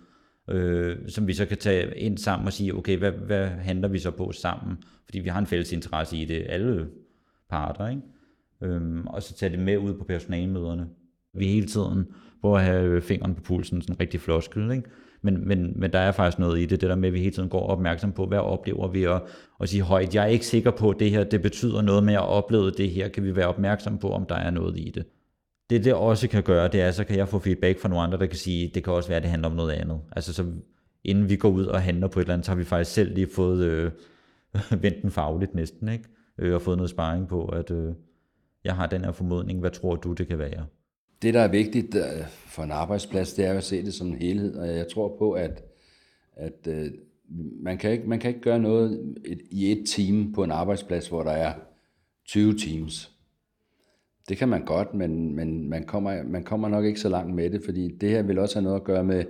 øh, 0.51 0.97
som 1.09 1.27
vi 1.27 1.35
så 1.35 1.47
kan 1.47 1.59
tage 1.59 1.99
ind 1.99 2.19
sammen 2.19 2.47
og 2.47 2.53
sige, 2.53 2.75
okay, 2.75 2.99
hvad, 2.99 3.13
hvad 3.13 3.49
handler 3.49 3.89
vi 3.89 3.99
så 3.99 4.11
på 4.11 4.33
sammen? 4.33 4.77
Fordi 5.05 5.19
vi 5.19 5.29
har 5.29 5.39
en 5.39 5.47
fælles 5.47 5.73
interesse 5.73 6.17
i 6.17 6.25
det, 6.25 6.47
alle 6.49 6.87
parter, 7.51 7.89
ikke? 7.89 8.03
Øhm, 8.63 9.07
og 9.07 9.23
så 9.23 9.35
tage 9.35 9.53
det 9.53 9.59
med 9.59 9.79
ud 9.79 9.95
på 9.95 10.05
personalemøderne. 10.05 10.87
Vi 11.35 11.47
hele 11.47 11.67
tiden 11.67 12.07
prøver 12.41 12.59
at 12.59 12.65
have 12.65 13.01
fingeren 13.01 13.35
på 13.35 13.43
pulsen, 13.43 13.83
sådan 13.83 13.95
en 13.95 14.01
rigtig 14.01 14.21
floskel, 14.21 14.71
ikke? 14.71 14.91
Men, 15.23 15.49
men, 15.49 15.73
men 15.77 15.93
der 15.93 15.99
er 15.99 16.13
faktisk 16.13 16.39
noget 16.39 16.61
i 16.61 16.67
det, 16.67 16.81
det 16.81 16.91
der 16.91 16.97
med, 16.97 17.09
at 17.09 17.15
vi 17.15 17.19
hele 17.19 17.31
tiden 17.31 17.49
går 17.49 17.67
opmærksom 17.67 18.13
på, 18.13 18.27
hvad 18.27 18.39
oplever 18.39 18.89
vi, 18.89 19.07
og, 19.07 19.29
og 19.59 19.69
sige 19.69 19.83
højt, 19.83 20.15
jeg 20.15 20.23
er 20.23 20.29
ikke 20.29 20.47
sikker 20.47 20.71
på, 20.71 20.91
at 20.91 20.97
det 21.01 21.11
her 21.11 21.25
det 21.25 21.43
betyder 21.43 21.83
noget, 21.83 22.05
men 22.05 22.13
jeg 22.13 22.21
oplevede 22.21 22.71
det 22.71 22.91
her, 22.91 23.09
kan 23.09 23.25
vi 23.25 23.37
være 23.37 23.47
opmærksom 23.47 23.99
på, 23.99 24.11
om 24.11 24.27
der 24.27 24.35
er 24.35 24.51
noget 24.51 24.79
i 24.79 24.93
det. 24.95 25.05
Det, 25.71 25.85
det 25.85 25.95
også 25.95 26.29
kan 26.29 26.43
gøre, 26.43 26.69
det 26.69 26.81
er, 26.81 26.91
så 26.91 27.05
kan 27.05 27.17
jeg 27.17 27.29
få 27.29 27.39
feedback 27.39 27.81
fra 27.81 27.89
nogle 27.89 28.05
andre, 28.05 28.19
der 28.19 28.27
kan 28.27 28.37
sige, 28.37 28.71
det 28.75 28.85
kan 28.85 28.93
også 28.93 29.09
være, 29.09 29.17
at 29.17 29.23
det 29.23 29.31
handler 29.31 29.49
om 29.49 29.57
noget 29.57 29.73
andet. 29.73 30.01
Altså, 30.13 30.33
så 30.33 30.47
inden 31.05 31.29
vi 31.29 31.37
går 31.37 31.49
ud 31.49 31.65
og 31.67 31.83
handler 31.83 32.09
på 32.09 32.21
et 32.21 32.25
eller 32.25 32.35
andet, 32.35 32.47
så 32.47 32.51
har 32.51 32.57
vi 32.57 32.65
faktisk 32.65 32.93
selv 32.93 33.15
lige 33.15 33.29
fået 33.35 33.65
øh, 33.65 33.91
vendt 34.83 35.03
den 35.03 35.11
fagligt 35.11 35.55
næsten, 35.55 35.89
ikke? 35.89 36.05
Øh, 36.39 36.55
og 36.55 36.63
fået 36.63 36.77
noget 36.77 36.91
sparring 36.91 37.29
på, 37.29 37.45
at 37.45 37.71
øh, 37.71 37.95
jeg 38.65 38.77
har 38.77 38.87
den 38.87 39.05
her 39.05 39.13
formodning, 39.13 39.61
hvad 39.61 39.71
tror 39.71 39.97
du, 39.97 40.13
det 40.13 40.29
kan 40.29 40.39
være? 40.39 40.67
Det, 41.23 41.35
der 41.35 41.41
er 41.41 41.49
vigtigt 41.49 41.95
øh, 41.95 42.27
for 42.29 42.63
en 42.63 42.71
arbejdsplads, 42.71 43.35
det 43.35 43.45
er 43.45 43.55
at 43.55 43.65
se 43.65 43.85
det 43.85 43.95
som 43.95 44.07
en 44.07 44.17
helhed, 44.17 44.57
og 44.57 44.69
jeg 44.69 44.89
tror 44.89 45.17
på, 45.19 45.33
at, 45.33 45.63
at 46.37 46.67
øh, 46.69 46.91
man, 47.61 47.79
kan 47.79 47.93
ikke, 47.93 48.09
man 48.09 48.19
kan 48.19 48.29
ikke 48.29 48.41
gøre 48.41 48.59
noget 48.59 49.17
i 49.51 49.73
et 49.73 49.87
team 49.87 50.33
på 50.33 50.45
en 50.45 50.51
arbejdsplads, 50.51 51.09
hvor 51.09 51.23
der 51.23 51.31
er 51.31 51.53
20 52.27 52.55
teams. 52.59 53.13
Det 54.29 54.37
kan 54.37 54.49
man 54.49 54.65
godt, 54.65 54.95
men, 54.95 55.37
men 55.37 55.69
man, 55.69 55.85
kommer, 55.85 56.23
man 56.23 56.45
kommer 56.45 56.69
nok 56.69 56.85
ikke 56.85 57.01
så 57.01 57.09
langt 57.09 57.35
med 57.35 57.51
det, 57.51 57.63
fordi 57.65 57.89
det 57.89 58.11
her 58.11 58.23
vil 58.23 58.39
også 58.39 58.55
have 58.55 58.65
noget 58.65 58.81
at 58.81 58.85
gøre 58.85 59.05
med, 59.05 59.25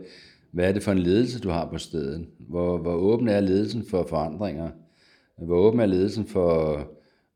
hvad 0.50 0.68
er 0.68 0.72
det 0.72 0.82
for 0.82 0.92
en 0.92 0.98
ledelse, 0.98 1.40
du 1.40 1.48
har 1.48 1.68
på 1.70 1.78
stedet? 1.78 2.26
Hvor, 2.38 2.78
hvor 2.78 2.94
åben 2.94 3.28
er 3.28 3.40
ledelsen 3.40 3.84
for 3.84 4.06
forandringer? 4.08 4.70
Hvor 5.38 5.56
åben 5.56 5.80
er 5.80 5.86
ledelsen 5.86 6.26
for 6.26 6.84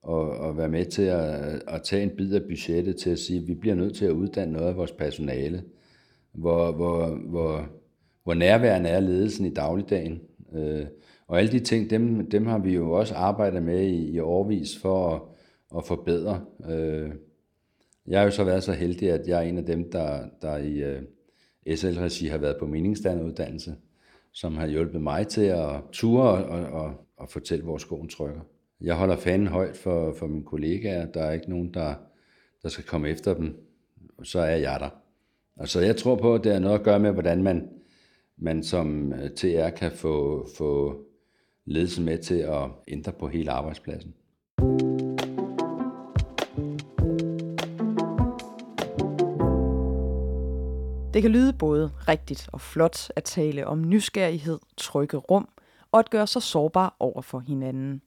og, 0.02 0.30
og 0.30 0.56
være 0.56 0.68
med 0.68 0.84
til 0.84 1.02
at, 1.02 1.62
at 1.68 1.82
tage 1.82 2.02
en 2.02 2.16
bid 2.16 2.34
af 2.34 2.42
budgettet 2.42 2.96
til 2.96 3.10
at 3.10 3.18
sige, 3.18 3.40
at 3.40 3.48
vi 3.48 3.54
bliver 3.54 3.74
nødt 3.74 3.96
til 3.96 4.04
at 4.04 4.10
uddanne 4.10 4.52
noget 4.52 4.68
af 4.68 4.76
vores 4.76 4.92
personale? 4.92 5.64
Hvor, 6.32 6.72
hvor, 6.72 7.08
hvor, 7.08 7.66
hvor 8.24 8.34
nærværende 8.34 8.90
er 8.90 9.00
ledelsen 9.00 9.46
i 9.46 9.54
dagligdagen? 9.54 10.20
Øh, 10.54 10.86
og 11.26 11.38
alle 11.38 11.52
de 11.52 11.60
ting, 11.60 11.90
dem, 11.90 12.30
dem 12.30 12.46
har 12.46 12.58
vi 12.58 12.74
jo 12.74 12.92
også 12.92 13.14
arbejdet 13.14 13.62
med 13.62 13.82
i, 13.82 14.10
i 14.10 14.18
årvis 14.18 14.78
for 14.78 15.14
at, 15.14 15.22
at 15.76 15.84
forbedre. 15.84 16.44
Øh, 16.70 17.10
jeg 18.06 18.18
har 18.18 18.24
jo 18.24 18.30
så 18.30 18.44
været 18.44 18.62
så 18.62 18.72
heldig, 18.72 19.10
at 19.10 19.28
jeg 19.28 19.38
er 19.38 19.48
en 19.48 19.58
af 19.58 19.66
dem, 19.66 19.90
der, 19.90 20.24
der 20.42 20.56
i 20.56 20.82
øh, 20.82 21.02
SL-regi 21.76 22.26
har 22.26 22.38
været 22.38 22.56
på 22.58 22.66
meningsdanneruddannelse, 22.66 23.74
som 24.32 24.56
har 24.56 24.66
hjulpet 24.66 25.00
mig 25.00 25.26
til 25.26 25.44
at 25.44 25.82
ture 25.92 26.28
og, 26.30 26.44
og, 26.44 26.66
og, 26.66 26.94
og 27.16 27.28
fortælle, 27.28 27.64
hvor 27.64 27.78
skoen 27.78 28.08
trykker. 28.08 28.40
Jeg 28.84 28.94
holder 28.94 29.16
fanden 29.16 29.48
højt 29.48 29.76
for, 29.76 30.14
for 30.18 30.26
mine 30.26 30.44
kollegaer. 30.44 31.06
Der 31.06 31.22
er 31.22 31.32
ikke 31.32 31.50
nogen, 31.50 31.74
der, 31.74 31.94
der 32.62 32.68
skal 32.68 32.84
komme 32.84 33.08
efter 33.08 33.34
dem. 33.34 33.56
Så 34.22 34.38
er 34.38 34.56
jeg 34.56 34.80
der. 34.80 34.88
Og 35.56 35.68
så 35.68 35.80
jeg 35.80 35.96
tror 35.96 36.16
på, 36.16 36.34
at 36.34 36.44
det 36.44 36.52
har 36.52 36.60
noget 36.60 36.78
at 36.78 36.84
gøre 36.84 37.00
med, 37.00 37.12
hvordan 37.12 37.42
man, 37.42 37.68
man 38.36 38.62
som 38.62 39.12
øh, 39.12 39.30
TR 39.30 39.68
kan 39.68 39.92
få, 39.92 40.46
få 40.56 41.00
ledelsen 41.64 42.04
med 42.04 42.18
til 42.18 42.34
at 42.34 42.68
ændre 42.88 43.12
på 43.12 43.28
hele 43.28 43.50
arbejdspladsen. 43.50 44.14
Det 51.14 51.22
kan 51.22 51.30
lyde 51.30 51.52
både 51.52 51.90
rigtigt 52.08 52.48
og 52.52 52.60
flot 52.60 53.10
at 53.16 53.24
tale 53.24 53.66
om 53.66 53.88
nysgerrighed, 53.88 54.58
trygge 54.76 55.16
rum 55.16 55.48
og 55.92 55.98
at 55.98 56.10
gøre 56.10 56.26
sig 56.26 56.42
sårbar 56.42 56.96
over 57.00 57.22
for 57.22 57.38
hinanden. 57.38 58.02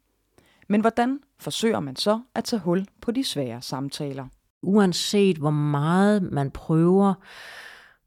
Men 0.67 0.81
hvordan 0.81 1.19
forsøger 1.39 1.79
man 1.79 1.95
så 1.95 2.21
at 2.35 2.43
tage 2.43 2.59
hul 2.59 2.87
på 3.01 3.11
de 3.11 3.23
svære 3.23 3.61
samtaler? 3.61 4.27
Uanset 4.61 5.37
hvor 5.37 5.49
meget 5.51 6.23
man 6.23 6.51
prøver 6.51 7.13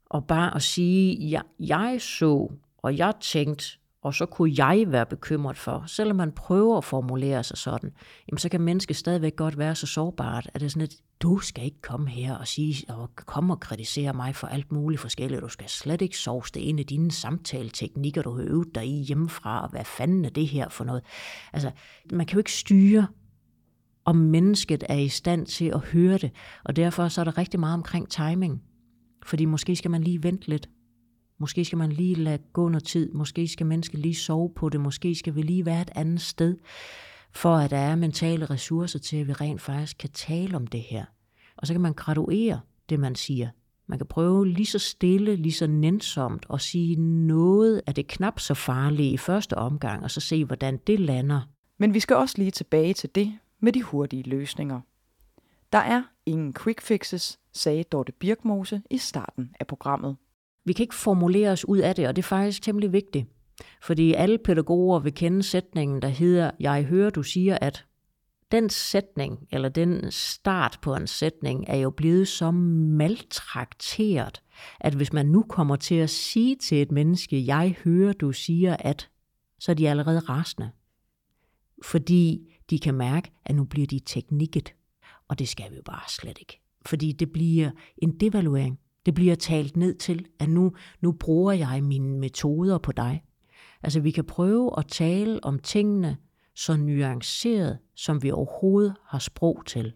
og 0.05 0.27
bare 0.27 0.55
at 0.55 0.61
sige, 0.61 1.27
ja, 1.27 1.41
jeg 1.59 1.97
så, 2.01 2.51
og 2.77 2.97
jeg 2.97 3.13
tænkte, 3.21 3.65
og 4.01 4.13
så 4.13 4.25
kunne 4.25 4.53
jeg 4.57 4.85
være 4.87 5.05
bekymret 5.05 5.57
for, 5.57 5.83
selvom 5.87 6.17
man 6.17 6.31
prøver 6.31 6.77
at 6.77 6.83
formulere 6.83 7.43
sig 7.43 7.57
sådan, 7.57 7.91
jamen 8.27 8.37
så 8.37 8.49
kan 8.49 8.61
mennesket 8.61 8.95
stadigvæk 8.95 9.35
godt 9.35 9.57
være 9.57 9.75
så 9.75 9.87
sårbart, 9.87 10.49
at 10.53 10.61
det 10.61 10.65
er 10.65 10.69
sådan, 10.69 10.81
at 10.81 10.95
du 11.21 11.39
skal 11.39 11.65
ikke 11.65 11.81
komme 11.81 12.09
her 12.09 12.35
og 12.35 12.47
sige, 12.47 12.93
og 12.93 13.09
komme 13.15 13.53
og 13.53 13.59
kritisere 13.59 14.13
mig 14.13 14.35
for 14.35 14.47
alt 14.47 14.71
muligt 14.71 15.01
forskelligt. 15.01 15.41
Du 15.41 15.49
skal 15.49 15.69
slet 15.69 16.01
ikke 16.01 16.17
sove 16.17 16.41
det 16.53 16.59
ind 16.59 16.79
i 16.79 16.83
dine 16.83 17.11
samtaleteknikker, 17.11 18.21
du 18.21 18.35
har 18.35 18.43
øvet 18.43 18.75
dig 18.75 18.85
i 18.85 19.03
hjemmefra, 19.03 19.63
og 19.63 19.69
hvad 19.69 19.85
fanden 19.85 20.25
er 20.25 20.29
det 20.29 20.47
her 20.47 20.69
for 20.69 20.83
noget? 20.83 21.03
Altså, 21.53 21.71
man 22.11 22.25
kan 22.25 22.33
jo 22.35 22.39
ikke 22.39 22.53
styre, 22.53 23.07
om 24.05 24.15
mennesket 24.15 24.83
er 24.89 24.97
i 24.97 25.09
stand 25.09 25.45
til 25.45 25.65
at 25.65 25.79
høre 25.79 26.17
det, 26.17 26.31
og 26.63 26.75
derfor 26.75 27.07
så 27.07 27.21
er 27.21 27.25
der 27.25 27.37
rigtig 27.37 27.59
meget 27.59 27.73
omkring 27.73 28.09
timing. 28.09 28.61
Fordi 29.25 29.45
måske 29.45 29.75
skal 29.75 29.91
man 29.91 30.03
lige 30.03 30.23
vente 30.23 30.49
lidt. 30.49 30.69
Måske 31.39 31.65
skal 31.65 31.77
man 31.77 31.91
lige 31.91 32.15
lade 32.15 32.37
gå 32.53 32.69
noget 32.69 32.83
tid. 32.83 33.11
Måske 33.11 33.47
skal 33.47 33.65
mennesket 33.65 33.99
lige 33.99 34.15
sove 34.15 34.53
på 34.55 34.69
det. 34.69 34.81
Måske 34.81 35.15
skal 35.15 35.35
vi 35.35 35.41
lige 35.41 35.65
være 35.65 35.81
et 35.81 35.91
andet 35.95 36.21
sted, 36.21 36.57
for 37.31 37.55
at 37.55 37.69
der 37.69 37.77
er 37.77 37.95
mentale 37.95 38.45
ressourcer 38.45 38.99
til, 38.99 39.17
at 39.17 39.27
vi 39.27 39.33
rent 39.33 39.61
faktisk 39.61 39.97
kan 39.97 40.09
tale 40.09 40.55
om 40.55 40.67
det 40.67 40.81
her. 40.81 41.05
Og 41.57 41.67
så 41.67 41.73
kan 41.73 41.81
man 41.81 41.93
graduere 41.93 42.59
det, 42.89 42.99
man 42.99 43.15
siger. 43.15 43.49
Man 43.87 43.99
kan 43.99 44.07
prøve 44.07 44.47
lige 44.47 44.65
så 44.65 44.79
stille, 44.79 45.35
lige 45.35 45.53
så 45.53 45.67
nænsomt 45.67 46.45
at 46.53 46.61
sige 46.61 46.95
noget 47.27 47.81
af 47.87 47.95
det 47.95 48.07
knap 48.07 48.39
så 48.39 48.53
farlige 48.53 49.11
i 49.11 49.17
første 49.17 49.57
omgang, 49.57 50.03
og 50.03 50.11
så 50.11 50.19
se, 50.19 50.45
hvordan 50.45 50.77
det 50.87 50.99
lander. 50.99 51.41
Men 51.77 51.93
vi 51.93 51.99
skal 51.99 52.15
også 52.15 52.35
lige 52.37 52.51
tilbage 52.51 52.93
til 52.93 53.09
det 53.15 53.37
med 53.59 53.73
de 53.73 53.83
hurtige 53.83 54.23
løsninger. 54.23 54.81
Der 55.71 55.77
er 55.77 56.03
ingen 56.25 56.53
quick 56.53 56.81
fixes, 56.81 57.39
sagde 57.53 57.83
Dorte 57.83 58.11
Birkmose 58.11 58.81
i 58.89 58.97
starten 58.97 59.55
af 59.59 59.67
programmet. 59.67 60.17
Vi 60.65 60.73
kan 60.73 60.83
ikke 60.83 60.95
formulere 60.95 61.51
os 61.51 61.65
ud 61.67 61.77
af 61.77 61.95
det, 61.95 62.07
og 62.07 62.15
det 62.15 62.21
er 62.21 62.27
faktisk 62.27 62.61
temmelig 62.61 62.93
vigtigt. 62.93 63.27
Fordi 63.81 64.13
alle 64.13 64.37
pædagoger 64.37 64.99
vil 64.99 65.13
kende 65.13 65.43
sætningen, 65.43 66.01
der 66.01 66.07
hedder, 66.07 66.51
jeg 66.59 66.83
hører, 66.83 67.09
du 67.09 67.23
siger, 67.23 67.57
at 67.61 67.85
den 68.51 68.69
sætning, 68.69 69.47
eller 69.51 69.69
den 69.69 70.11
start 70.11 70.79
på 70.81 70.95
en 70.95 71.07
sætning, 71.07 71.65
er 71.67 71.77
jo 71.77 71.89
blevet 71.89 72.27
så 72.27 72.51
maltrakteret, 72.51 74.41
at 74.79 74.93
hvis 74.93 75.13
man 75.13 75.25
nu 75.25 75.45
kommer 75.49 75.75
til 75.75 75.95
at 75.95 76.09
sige 76.09 76.55
til 76.55 76.81
et 76.81 76.91
menneske, 76.91 77.45
jeg 77.45 77.75
hører, 77.83 78.13
du 78.13 78.31
siger, 78.31 78.77
at, 78.79 79.09
så 79.59 79.71
er 79.71 79.75
de 79.75 79.89
allerede 79.89 80.19
rasende. 80.19 80.69
Fordi 81.83 82.55
de 82.69 82.79
kan 82.79 82.93
mærke, 82.93 83.31
at 83.45 83.55
nu 83.55 83.63
bliver 83.63 83.87
de 83.87 83.99
teknikket. 84.05 84.73
Og 85.27 85.39
det 85.39 85.47
skal 85.47 85.71
vi 85.71 85.75
jo 85.75 85.81
bare 85.85 86.09
slet 86.09 86.37
ikke. 86.39 86.61
Fordi 86.85 87.11
det 87.11 87.31
bliver 87.31 87.71
en 87.97 88.19
devaluering. 88.19 88.79
Det 89.09 89.15
bliver 89.15 89.35
talt 89.35 89.77
ned 89.77 89.95
til, 89.95 90.25
at 90.39 90.49
nu, 90.49 90.71
nu 91.01 91.11
bruger 91.11 91.53
jeg 91.53 91.83
mine 91.83 92.19
metoder 92.19 92.77
på 92.77 92.91
dig. 92.91 93.23
Altså 93.83 93.99
vi 93.99 94.11
kan 94.11 94.23
prøve 94.23 94.71
at 94.77 94.87
tale 94.87 95.43
om 95.43 95.59
tingene 95.59 96.17
så 96.55 96.75
nuanceret, 96.75 97.77
som 97.95 98.23
vi 98.23 98.31
overhovedet 98.31 98.95
har 99.05 99.19
sprog 99.19 99.63
til. 99.65 99.93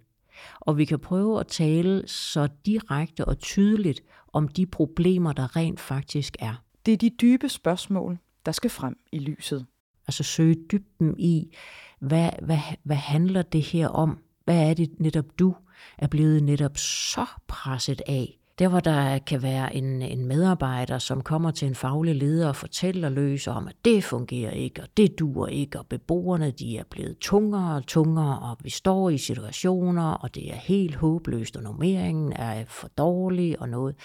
Og 0.59 0.77
vi 0.77 0.85
kan 0.85 0.99
prøve 0.99 1.39
at 1.39 1.47
tale 1.47 2.07
så 2.07 2.47
direkte 2.65 3.25
og 3.25 3.39
tydeligt 3.39 4.01
om 4.33 4.47
de 4.47 4.65
problemer, 4.65 5.33
der 5.33 5.55
rent 5.55 5.79
faktisk 5.79 6.35
er. 6.39 6.63
Det 6.85 6.93
er 6.93 6.97
de 6.97 7.09
dybe 7.21 7.49
spørgsmål, 7.49 8.17
der 8.45 8.51
skal 8.51 8.69
frem 8.69 8.97
i 9.11 9.19
lyset. 9.19 9.65
Altså 10.07 10.23
søge 10.23 10.55
dybden 10.71 11.19
i, 11.19 11.55
hvad, 11.99 12.29
hvad, 12.41 12.59
hvad 12.83 12.95
handler 12.95 13.41
det 13.41 13.61
her 13.61 13.87
om? 13.87 14.19
Hvad 14.45 14.69
er 14.69 14.73
det 14.73 14.99
netop 14.99 15.25
du 15.39 15.55
er 15.97 16.07
blevet 16.07 16.43
netop 16.43 16.77
så 16.77 17.25
presset 17.47 18.01
af? 18.07 18.39
Der 18.59 18.67
hvor 18.67 18.79
der 18.79 19.19
kan 19.19 19.41
være 19.43 19.75
en, 19.75 20.01
en 20.01 20.25
medarbejder, 20.25 20.97
som 20.97 21.21
kommer 21.21 21.51
til 21.51 21.67
en 21.67 21.75
faglig 21.75 22.15
leder 22.15 22.47
og 22.47 22.55
fortæller 22.55 23.09
løs 23.09 23.47
om, 23.47 23.67
at 23.67 23.75
det 23.85 24.03
fungerer 24.03 24.51
ikke, 24.51 24.81
og 24.81 24.87
det 24.97 25.19
duer 25.19 25.47
ikke, 25.47 25.79
og 25.79 25.87
beboerne 25.87 26.51
de 26.51 26.77
er 26.77 26.83
blevet 26.89 27.17
tungere 27.17 27.75
og 27.75 27.87
tungere, 27.87 28.39
og 28.39 28.57
vi 28.63 28.69
står 28.69 29.09
i 29.09 29.17
situationer, 29.17 30.11
og 30.11 30.35
det 30.35 30.51
er 30.51 30.55
helt 30.55 30.95
håbløst, 30.95 31.55
og 31.55 31.63
normeringen 31.63 32.33
er 32.33 32.65
for 32.65 32.87
dårlig 32.87 33.61
og 33.61 33.69
noget. 33.69 33.95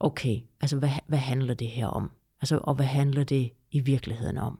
Okay, 0.00 0.40
altså 0.60 0.76
hvad, 0.78 0.90
hvad 1.06 1.18
handler 1.18 1.54
det 1.54 1.68
her 1.68 1.86
om? 1.86 2.10
Altså, 2.40 2.58
og 2.62 2.74
hvad 2.74 2.86
handler 2.86 3.24
det 3.24 3.50
i 3.70 3.80
virkeligheden 3.80 4.38
om? 4.38 4.58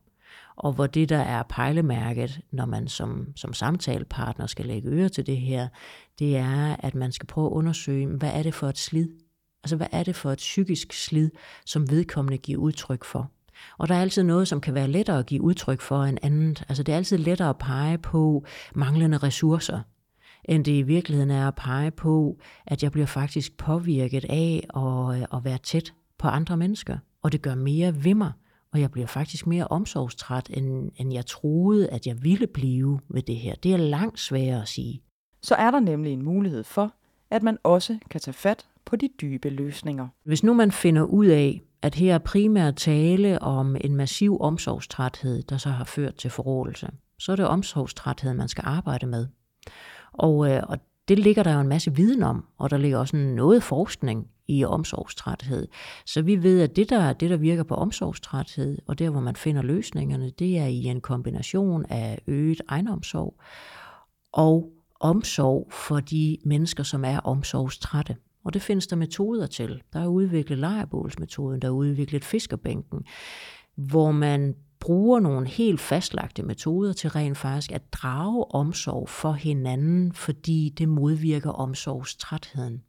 Og 0.62 0.73
hvor 0.73 0.87
det, 0.87 1.09
der 1.09 1.18
er 1.18 1.42
pejlemærket, 1.42 2.40
når 2.51 2.66
man 2.66 2.88
som, 2.88 3.33
som 3.37 3.53
samtalepartner 3.53 4.46
skal 4.46 4.66
lægge 4.66 4.88
øre 4.88 5.09
til 5.09 5.27
det 5.27 5.37
her, 5.37 5.68
det 6.18 6.37
er, 6.37 6.77
at 6.79 6.94
man 6.94 7.12
skal 7.12 7.27
prøve 7.27 7.46
at 7.46 7.53
undersøge, 7.53 8.07
hvad 8.07 8.31
er 8.35 8.42
det 8.42 8.55
for 8.55 8.68
et 8.68 8.79
slid? 8.79 9.09
Altså, 9.64 9.77
hvad 9.77 9.87
er 9.92 10.03
det 10.03 10.16
for 10.16 10.31
et 10.31 10.38
psykisk 10.38 10.92
slid, 10.92 11.31
som 11.66 11.90
vedkommende 11.90 12.38
giver 12.38 12.59
udtryk 12.59 13.05
for? 13.05 13.31
Og 13.79 13.88
der 13.88 13.94
er 13.94 14.01
altid 14.01 14.23
noget, 14.23 14.49
som 14.49 14.61
kan 14.61 14.75
være 14.75 14.88
lettere 14.88 15.18
at 15.18 15.27
give 15.27 15.42
udtryk 15.42 15.81
for 15.81 16.03
end 16.03 16.18
andet. 16.23 16.64
Altså, 16.68 16.83
det 16.83 16.92
er 16.92 16.96
altid 16.96 17.18
lettere 17.18 17.49
at 17.49 17.59
pege 17.59 17.99
på 17.99 18.44
manglende 18.75 19.18
ressourcer, 19.18 19.81
end 20.44 20.64
det 20.64 20.73
i 20.73 20.83
virkeligheden 20.83 21.31
er 21.31 21.49
at 21.49 21.55
pege 21.55 21.90
på, 21.90 22.38
at 22.66 22.83
jeg 22.83 22.92
bliver 22.92 23.07
faktisk 23.07 23.57
påvirket 23.57 24.25
af 24.25 24.66
at, 24.77 25.20
øh, 25.20 25.38
at 25.38 25.44
være 25.44 25.59
tæt 25.59 25.92
på 26.18 26.29
andre 26.29 26.57
mennesker. 26.57 26.99
Og 27.23 27.33
det 27.33 27.42
gør 27.42 27.55
mere 27.55 28.05
ved 28.05 28.14
mig 28.14 28.33
og 28.72 28.80
jeg 28.80 28.90
bliver 28.90 29.06
faktisk 29.06 29.46
mere 29.46 29.66
omsorgstræt, 29.68 30.50
end, 30.50 30.90
end 30.96 31.12
jeg 31.12 31.26
troede, 31.26 31.88
at 31.88 32.06
jeg 32.06 32.22
ville 32.22 32.46
blive 32.46 33.00
ved 33.09 33.22
det 33.22 33.37
her. 33.37 33.54
Det 33.54 33.72
er 33.72 33.76
langt 33.76 34.20
sværere 34.20 34.62
at 34.62 34.68
sige. 34.68 35.02
Så 35.42 35.54
er 35.54 35.70
der 35.70 35.80
nemlig 35.80 36.12
en 36.12 36.24
mulighed 36.24 36.64
for, 36.64 36.92
at 37.30 37.42
man 37.42 37.59
også 37.62 37.98
kan 38.11 38.20
tage 38.20 38.35
fat 38.35 38.66
på 38.85 38.96
de 38.96 39.09
dybe 39.20 39.50
løsninger. 39.50 40.09
Hvis 40.24 40.42
nu 40.44 40.54
man 40.54 40.72
finder 40.72 41.02
ud 41.02 41.26
af, 41.26 41.62
at 41.83 41.94
her 41.94 42.14
er 42.14 42.18
primært 42.18 42.76
tale 42.76 43.42
om 43.42 43.76
en 43.80 43.96
massiv 43.96 44.40
omsorgstræthed, 44.40 45.42
der 45.42 45.56
så 45.56 45.70
har 45.70 45.85
ført 45.85 46.14
til 46.14 46.30
forrådelse, 46.30 46.88
så 47.18 47.33
er 47.33 47.37
det 47.37 47.46
omsorgstræthed, 47.46 48.35
man 48.35 48.48
skal 48.48 48.64
arbejde 48.66 49.06
med. 49.06 49.26
Og, 50.12 50.50
øh, 50.50 50.62
og 50.68 50.78
det 51.09 51.18
ligger 51.18 51.42
der 51.42 51.54
jo 51.54 51.61
en 51.61 51.68
masse 51.68 51.94
viden 51.94 52.22
om, 52.22 52.44
og 52.59 52.70
der 52.70 52.76
ligger 52.76 52.98
også 52.98 53.16
noget 53.16 53.62
forskning 53.62 54.28
i 54.51 54.65
omsorgstræthed. 54.65 55.69
Så 56.07 56.23
vi 56.23 56.43
ved, 56.43 56.61
at 56.61 56.77
det 56.77 56.91
der, 56.91 57.13
det, 57.13 57.31
der 57.31 57.37
virker 57.37 57.63
på 57.63 57.75
omsorgstræthed, 57.75 58.79
og 58.87 58.99
der, 58.99 59.11
hvor 59.11 59.21
man 59.21 59.37
finder 59.37 59.63
løsningerne, 59.63 60.31
det 60.31 60.59
er 60.59 60.67
i 60.67 60.85
en 60.85 61.01
kombination 61.01 61.87
af 61.89 62.19
øget 62.27 62.61
egenomsorg 62.69 63.41
og 64.33 64.71
omsorg 65.01 65.69
for 65.73 66.01
de 66.01 66.39
mennesker, 66.45 66.83
som 66.83 67.05
er 67.05 67.19
omsorgstrætte. 67.19 68.17
Og 68.45 68.55
det 68.55 68.63
findes 68.63 68.87
der 68.87 68.97
metoder 68.97 69.47
til. 69.47 69.83
Der 69.93 70.01
er 70.01 70.07
udviklet 70.07 70.59
lejrebålsmetoden, 70.59 71.63
der 71.63 71.69
er 71.69 71.73
udviklet 71.73 72.25
fiskerbænken, 72.25 73.05
hvor 73.77 74.13
man 74.13 74.55
bruger 74.81 75.21
nogle 75.21 75.49
helt 75.49 75.81
fastlagte 75.81 76.43
metoder 76.43 76.93
til 76.93 77.11
rent 77.11 77.39
faktisk 77.39 77.73
at 77.73 77.93
drage 77.93 78.55
omsorg 78.55 79.09
for 79.09 79.33
hinanden, 79.33 80.13
fordi 80.13 80.75
det 80.79 80.89
modvirker 80.89 81.51
omsorgstrætheden. 81.51 82.83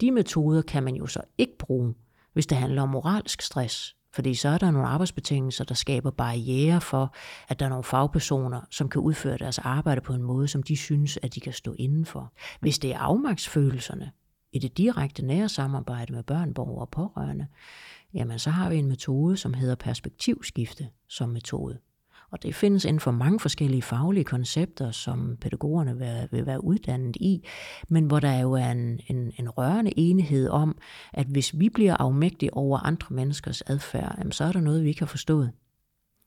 De 0.00 0.10
metoder 0.10 0.62
kan 0.62 0.82
man 0.82 0.94
jo 0.94 1.06
så 1.06 1.20
ikke 1.38 1.58
bruge, 1.58 1.94
hvis 2.32 2.46
det 2.46 2.58
handler 2.58 2.82
om 2.82 2.88
moralsk 2.88 3.42
stress, 3.42 3.96
fordi 4.12 4.34
så 4.34 4.48
er 4.48 4.58
der 4.58 4.70
nogle 4.70 4.88
arbejdsbetingelser, 4.88 5.64
der 5.64 5.74
skaber 5.74 6.10
barriere 6.10 6.80
for, 6.80 7.14
at 7.48 7.60
der 7.60 7.64
er 7.64 7.70
nogle 7.70 7.84
fagpersoner, 7.84 8.60
som 8.70 8.88
kan 8.88 9.00
udføre 9.00 9.38
deres 9.38 9.58
arbejde 9.58 10.00
på 10.00 10.14
en 10.14 10.22
måde, 10.22 10.48
som 10.48 10.62
de 10.62 10.76
synes, 10.76 11.18
at 11.22 11.34
de 11.34 11.40
kan 11.40 11.52
stå 11.52 11.74
indenfor. 11.78 12.32
Hvis 12.60 12.78
det 12.78 12.92
er 12.94 12.98
afmagtsfølelserne 12.98 14.12
i 14.52 14.58
det 14.58 14.78
direkte 14.78 15.26
nære 15.26 15.48
samarbejde 15.48 16.12
med 16.12 16.22
børn, 16.22 16.54
borgere 16.54 16.80
og 16.80 16.90
pårørende, 16.90 17.46
jamen 18.14 18.38
så 18.38 18.50
har 18.50 18.70
vi 18.70 18.76
en 18.76 18.88
metode, 18.88 19.36
som 19.36 19.54
hedder 19.54 19.74
perspektivskifte 19.74 20.88
som 21.08 21.28
metode. 21.28 21.78
Og 22.30 22.42
det 22.42 22.54
findes 22.54 22.84
inden 22.84 23.00
for 23.00 23.10
mange 23.10 23.40
forskellige 23.40 23.82
faglige 23.82 24.24
koncepter, 24.24 24.90
som 24.90 25.36
pædagogerne 25.40 25.98
vil, 25.98 26.28
vil 26.30 26.46
være 26.46 26.64
uddannet 26.64 27.16
i, 27.16 27.46
men 27.88 28.04
hvor 28.04 28.20
der 28.20 28.40
jo 28.40 28.52
er 28.52 28.70
en, 28.70 29.00
en, 29.06 29.32
en 29.38 29.50
rørende 29.50 29.98
enighed 29.98 30.48
om, 30.48 30.78
at 31.12 31.26
hvis 31.26 31.58
vi 31.58 31.68
bliver 31.68 31.96
afmægtige 31.96 32.54
over 32.54 32.78
andre 32.78 33.14
menneskers 33.14 33.62
adfærd, 33.62 34.14
jamen 34.18 34.32
så 34.32 34.44
er 34.44 34.52
der 34.52 34.60
noget, 34.60 34.84
vi 34.84 34.88
ikke 34.88 35.00
har 35.00 35.06
forstået. 35.06 35.52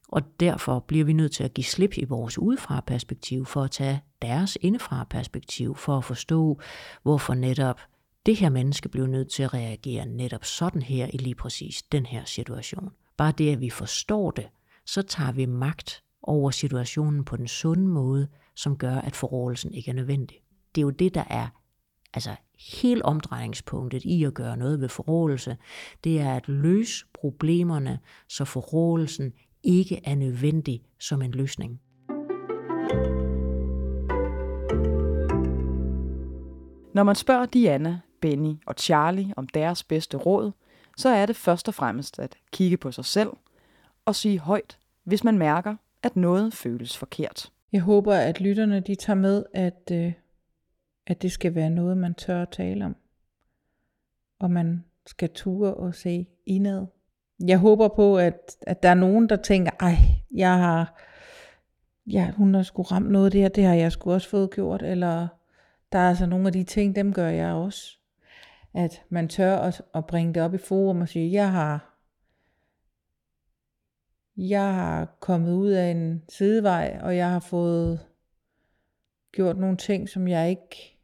Og 0.07 0.21
derfor 0.39 0.79
bliver 0.79 1.05
vi 1.05 1.13
nødt 1.13 1.31
til 1.31 1.43
at 1.43 1.53
give 1.53 1.65
slip 1.65 1.97
i 1.97 2.05
vores 2.05 2.37
udefra 2.37 2.83
perspektiv 2.87 3.45
for 3.45 3.63
at 3.63 3.71
tage 3.71 4.01
deres 4.21 4.57
indefra 4.61 5.03
perspektiv 5.09 5.75
for 5.75 5.97
at 5.97 6.03
forstå, 6.03 6.59
hvorfor 7.03 7.33
netop 7.33 7.79
det 8.25 8.35
her 8.35 8.49
menneske 8.49 8.89
blev 8.89 9.05
nødt 9.05 9.31
til 9.31 9.43
at 9.43 9.53
reagere 9.53 10.05
netop 10.05 10.45
sådan 10.45 10.81
her 10.81 11.07
i 11.13 11.17
lige 11.17 11.35
præcis 11.35 11.83
den 11.83 12.05
her 12.05 12.25
situation. 12.25 12.91
Bare 13.17 13.33
det, 13.37 13.51
at 13.51 13.61
vi 13.61 13.69
forstår 13.69 14.31
det, 14.31 14.47
så 14.93 15.01
tager 15.01 15.31
vi 15.31 15.45
magt 15.45 16.03
over 16.23 16.51
situationen 16.51 17.25
på 17.25 17.37
den 17.37 17.47
sunde 17.47 17.87
måde, 17.87 18.27
som 18.55 18.77
gør, 18.77 18.95
at 18.95 19.15
forrådelsen 19.15 19.73
ikke 19.73 19.91
er 19.91 19.95
nødvendig. 19.95 20.37
Det 20.75 20.81
er 20.81 20.85
jo 20.85 20.89
det, 20.89 21.15
der 21.15 21.23
er 21.29 21.47
altså 22.13 22.35
helt 22.77 23.01
omdrejningspunktet 23.01 24.03
i 24.03 24.23
at 24.23 24.33
gøre 24.33 24.57
noget 24.57 24.81
ved 24.81 24.89
forrådelse. 24.89 25.57
Det 26.03 26.19
er 26.19 26.35
at 26.35 26.47
løse 26.47 27.05
problemerne, 27.13 27.99
så 28.27 28.45
forrådelsen 28.45 29.33
ikke 29.63 30.01
er 30.03 30.15
nødvendig 30.15 30.83
som 30.99 31.21
en 31.21 31.31
løsning. 31.31 31.81
Når 36.93 37.03
man 37.03 37.15
spørger 37.15 37.45
Diana, 37.45 37.99
Benny 38.21 38.55
og 38.65 38.75
Charlie 38.77 39.33
om 39.37 39.47
deres 39.47 39.83
bedste 39.83 40.17
råd, 40.17 40.51
så 40.97 41.09
er 41.09 41.25
det 41.25 41.35
først 41.35 41.67
og 41.67 41.73
fremmest 41.73 42.19
at 42.19 42.37
kigge 42.51 42.77
på 42.77 42.91
sig 42.91 43.05
selv 43.05 43.29
og 44.05 44.15
sige 44.15 44.39
højt, 44.39 44.78
hvis 45.09 45.23
man 45.23 45.37
mærker, 45.37 45.75
at 46.03 46.15
noget 46.15 46.53
føles 46.53 46.97
forkert. 46.97 47.51
Jeg 47.71 47.81
håber, 47.81 48.13
at 48.13 48.41
lytterne 48.41 48.79
de 48.79 48.95
tager 48.95 49.17
med, 49.17 49.43
at, 49.53 49.91
øh, 49.91 50.13
at 51.07 51.21
det 51.21 51.31
skal 51.31 51.55
være 51.55 51.69
noget, 51.69 51.97
man 51.97 52.13
tør 52.13 52.41
at 52.41 52.49
tale 52.49 52.85
om. 52.85 52.95
Og 54.39 54.51
man 54.51 54.83
skal 55.05 55.29
ture 55.29 55.73
og 55.73 55.95
se 55.95 56.27
indad. 56.45 56.85
Jeg 57.47 57.57
håber 57.57 57.87
på, 57.87 58.17
at, 58.17 58.57
at 58.61 58.83
der 58.83 58.89
er 58.89 58.93
nogen, 58.93 59.29
der 59.29 59.35
tænker, 59.35 59.71
ej, 59.79 59.95
jeg 60.35 60.57
har, 60.57 61.01
ja, 62.07 62.31
hun 62.31 62.53
har 62.53 62.63
sgu 62.63 62.81
ramt 62.81 63.11
noget 63.11 63.33
der, 63.33 63.49
det 63.49 63.63
har 63.63 63.73
jeg 63.73 63.91
sgu 63.91 64.11
også 64.11 64.29
fået 64.29 64.51
gjort, 64.51 64.81
eller 64.81 65.27
der 65.91 65.99
er 65.99 66.09
altså 66.09 66.25
nogle 66.25 66.47
af 66.47 66.53
de 66.53 66.63
ting, 66.63 66.95
dem 66.95 67.13
gør 67.13 67.29
jeg 67.29 67.53
også. 67.53 67.97
At 68.73 69.03
man 69.09 69.27
tør 69.27 69.57
at, 69.57 69.81
at 69.95 70.05
bringe 70.05 70.33
det 70.33 70.43
op 70.43 70.53
i 70.53 70.57
forum 70.57 71.01
og 71.01 71.09
sige, 71.09 71.31
jeg 71.31 71.51
har, 71.51 71.88
jeg 74.47 74.73
har 74.73 75.17
kommet 75.19 75.53
ud 75.53 75.69
af 75.69 75.91
en 75.91 76.23
sidevej, 76.29 76.99
og 77.03 77.15
jeg 77.15 77.29
har 77.29 77.39
fået 77.39 77.99
gjort 79.31 79.57
nogle 79.57 79.77
ting, 79.77 80.09
som 80.09 80.27
jeg 80.27 80.49
ikke 80.49 80.97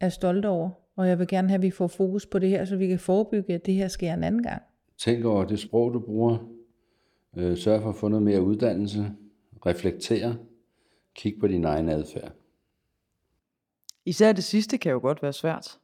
er 0.00 0.08
stolt 0.08 0.44
over. 0.44 0.70
Og 0.96 1.08
jeg 1.08 1.18
vil 1.18 1.28
gerne 1.28 1.48
have, 1.48 1.56
at 1.56 1.62
vi 1.62 1.70
får 1.70 1.86
fokus 1.86 2.26
på 2.26 2.38
det 2.38 2.48
her, 2.48 2.64
så 2.64 2.76
vi 2.76 2.86
kan 2.86 2.98
forebygge, 2.98 3.54
at 3.54 3.66
det 3.66 3.74
her 3.74 3.88
sker 3.88 4.14
en 4.14 4.24
anden 4.24 4.42
gang. 4.42 4.62
Tænk 4.98 5.24
over 5.24 5.44
det 5.44 5.58
sprog, 5.58 5.94
du 5.94 6.00
bruger. 6.00 6.38
Øh, 7.36 7.56
sørg 7.56 7.82
for 7.82 7.88
at 7.88 7.96
få 7.96 8.08
noget 8.08 8.22
mere 8.22 8.42
uddannelse. 8.42 9.12
Reflektere. 9.66 10.36
Kig 11.14 11.34
på 11.40 11.46
din 11.46 11.64
egen 11.64 11.88
adfærd. 11.88 12.32
Især 14.04 14.32
det 14.32 14.44
sidste 14.44 14.78
kan 14.78 14.92
jo 14.92 14.98
godt 14.98 15.22
være 15.22 15.32
svært. 15.32 15.78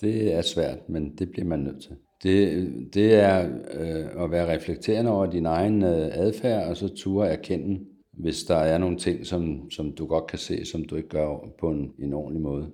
Det 0.00 0.34
er 0.34 0.42
svært, 0.42 0.88
men 0.88 1.16
det 1.16 1.30
bliver 1.30 1.46
man 1.46 1.58
nødt 1.58 1.82
til. 1.82 1.96
Det, 2.22 2.68
det 2.94 3.14
er 3.14 3.48
øh, 3.74 4.24
at 4.24 4.30
være 4.30 4.54
reflekterende 4.56 5.10
over 5.10 5.26
din 5.26 5.46
egen 5.46 5.82
øh, 5.82 6.08
adfærd, 6.12 6.68
og 6.68 6.76
så 6.76 6.88
ture 6.88 7.28
erkende, 7.28 7.80
hvis 8.12 8.44
der 8.44 8.56
er 8.56 8.78
nogle 8.78 8.96
ting, 8.96 9.26
som, 9.26 9.70
som 9.70 9.92
du 9.92 10.06
godt 10.06 10.26
kan 10.26 10.38
se, 10.38 10.64
som 10.64 10.84
du 10.84 10.96
ikke 10.96 11.08
gør 11.08 11.48
på 11.60 11.70
en, 11.70 11.92
en 11.98 12.12
ordentlig 12.12 12.42
måde. 12.42 12.66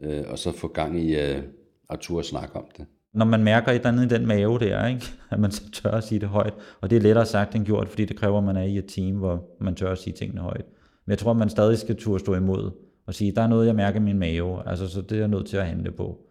Øh, 0.00 0.24
og 0.28 0.38
så 0.38 0.52
få 0.52 0.68
gang 0.68 1.00
i 1.00 1.16
øh, 1.18 1.42
at 1.90 1.98
ture 1.98 2.24
snakke 2.24 2.56
om 2.56 2.64
det. 2.76 2.86
Når 3.14 3.24
man 3.24 3.44
mærker 3.44 3.72
et 3.72 3.76
eller 3.76 3.88
andet 3.88 4.12
i 4.12 4.14
den 4.14 4.26
mave 4.26 4.58
der, 4.58 4.86
ikke? 4.86 5.06
at 5.30 5.40
man 5.40 5.50
så 5.50 5.70
tør 5.70 5.90
at 5.90 6.04
sige 6.04 6.20
det 6.20 6.28
højt. 6.28 6.54
Og 6.80 6.90
det 6.90 6.96
er 6.96 7.00
lettere 7.00 7.26
sagt 7.26 7.54
end 7.54 7.64
gjort, 7.64 7.88
fordi 7.88 8.04
det 8.04 8.16
kræver, 8.16 8.38
at 8.38 8.44
man 8.44 8.56
er 8.56 8.62
i 8.62 8.78
et 8.78 8.86
team, 8.88 9.16
hvor 9.16 9.44
man 9.60 9.74
tør 9.74 9.92
at 9.92 9.98
sige 9.98 10.14
tingene 10.14 10.40
højt. 10.40 10.64
Men 11.06 11.10
jeg 11.10 11.18
tror, 11.18 11.30
at 11.30 11.36
man 11.36 11.48
stadig 11.48 11.78
skal 11.78 11.96
turde 11.96 12.20
stå 12.20 12.34
imod 12.34 12.70
og 13.06 13.14
sige, 13.14 13.32
der 13.32 13.42
er 13.42 13.46
noget, 13.46 13.66
jeg 13.66 13.74
mærker 13.74 14.00
i 14.00 14.02
min 14.02 14.18
mave, 14.18 14.68
altså, 14.68 14.88
så 14.88 15.00
det 15.00 15.12
er 15.12 15.18
jeg 15.18 15.28
nødt 15.28 15.46
til 15.46 15.56
at 15.56 15.66
handle 15.66 15.90
på. 15.90 16.27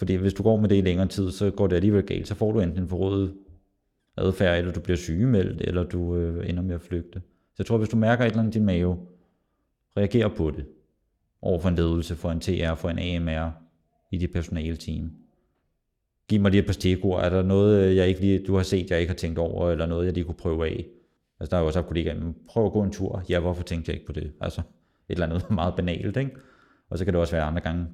Fordi 0.00 0.14
hvis 0.14 0.34
du 0.34 0.42
går 0.42 0.60
med 0.60 0.68
det 0.68 0.76
i 0.76 0.80
længere 0.80 1.08
tid, 1.08 1.30
så 1.30 1.50
går 1.50 1.66
det 1.66 1.76
alligevel 1.76 2.02
galt. 2.02 2.28
Så 2.28 2.34
får 2.34 2.52
du 2.52 2.60
enten 2.60 2.82
en 2.82 2.88
forrådet 2.88 3.34
adfærd, 4.16 4.58
eller 4.58 4.72
du 4.72 4.80
bliver 4.80 4.96
sygemeldt, 4.96 5.60
eller 5.60 5.84
du 5.84 6.16
øh, 6.16 6.48
ender 6.50 6.62
med 6.62 6.74
at 6.74 6.80
flygte. 6.80 7.20
Så 7.20 7.54
jeg 7.58 7.66
tror, 7.66 7.78
hvis 7.78 7.88
du 7.88 7.96
mærker 7.96 8.24
et 8.24 8.28
eller 8.28 8.40
andet 8.40 8.54
i 8.54 8.58
din 8.58 8.66
mave, 8.66 8.98
reagerer 9.96 10.28
på 10.28 10.50
det 10.50 10.64
over 11.42 11.60
for 11.60 11.68
en 11.68 11.74
ledelse, 11.74 12.16
for 12.16 12.30
en 12.30 12.40
TR, 12.40 12.74
for 12.74 12.88
en 12.90 12.98
AMR 12.98 13.50
i 14.10 14.18
dit 14.18 14.32
personale 14.32 14.76
team. 14.76 15.10
Giv 16.28 16.40
mig 16.40 16.50
lige 16.50 16.60
et 16.60 16.66
par 16.66 16.72
stikord. 16.72 17.24
Er 17.24 17.28
der 17.28 17.42
noget, 17.42 17.84
øh, 17.84 17.96
jeg 17.96 18.08
ikke 18.08 18.20
lige, 18.20 18.44
du 18.46 18.56
har 18.56 18.62
set, 18.62 18.90
jeg 18.90 19.00
ikke 19.00 19.10
har 19.10 19.16
tænkt 19.16 19.38
over, 19.38 19.70
eller 19.70 19.86
noget, 19.86 20.06
jeg 20.06 20.14
lige 20.14 20.24
kunne 20.24 20.34
prøve 20.34 20.66
af? 20.66 20.86
Altså, 21.40 21.50
der 21.50 21.56
er 21.56 21.60
jo 21.60 21.66
også 21.66 21.78
haft 21.78 21.88
kollegaer, 21.88 22.32
prøv 22.48 22.66
at 22.66 22.72
gå 22.72 22.82
en 22.82 22.92
tur. 22.92 23.24
Ja, 23.28 23.40
hvorfor 23.40 23.62
tænkte 23.62 23.90
jeg 23.90 23.94
ikke 23.94 24.06
på 24.06 24.12
det? 24.12 24.32
Altså, 24.40 24.60
et 24.60 24.64
eller 25.08 25.26
andet 25.26 25.50
meget 25.60 25.74
banalt, 25.76 26.16
ikke? 26.16 26.30
Og 26.90 26.98
så 26.98 27.04
kan 27.04 27.14
det 27.14 27.20
også 27.20 27.36
være 27.36 27.44
andre 27.44 27.60
gange, 27.60 27.86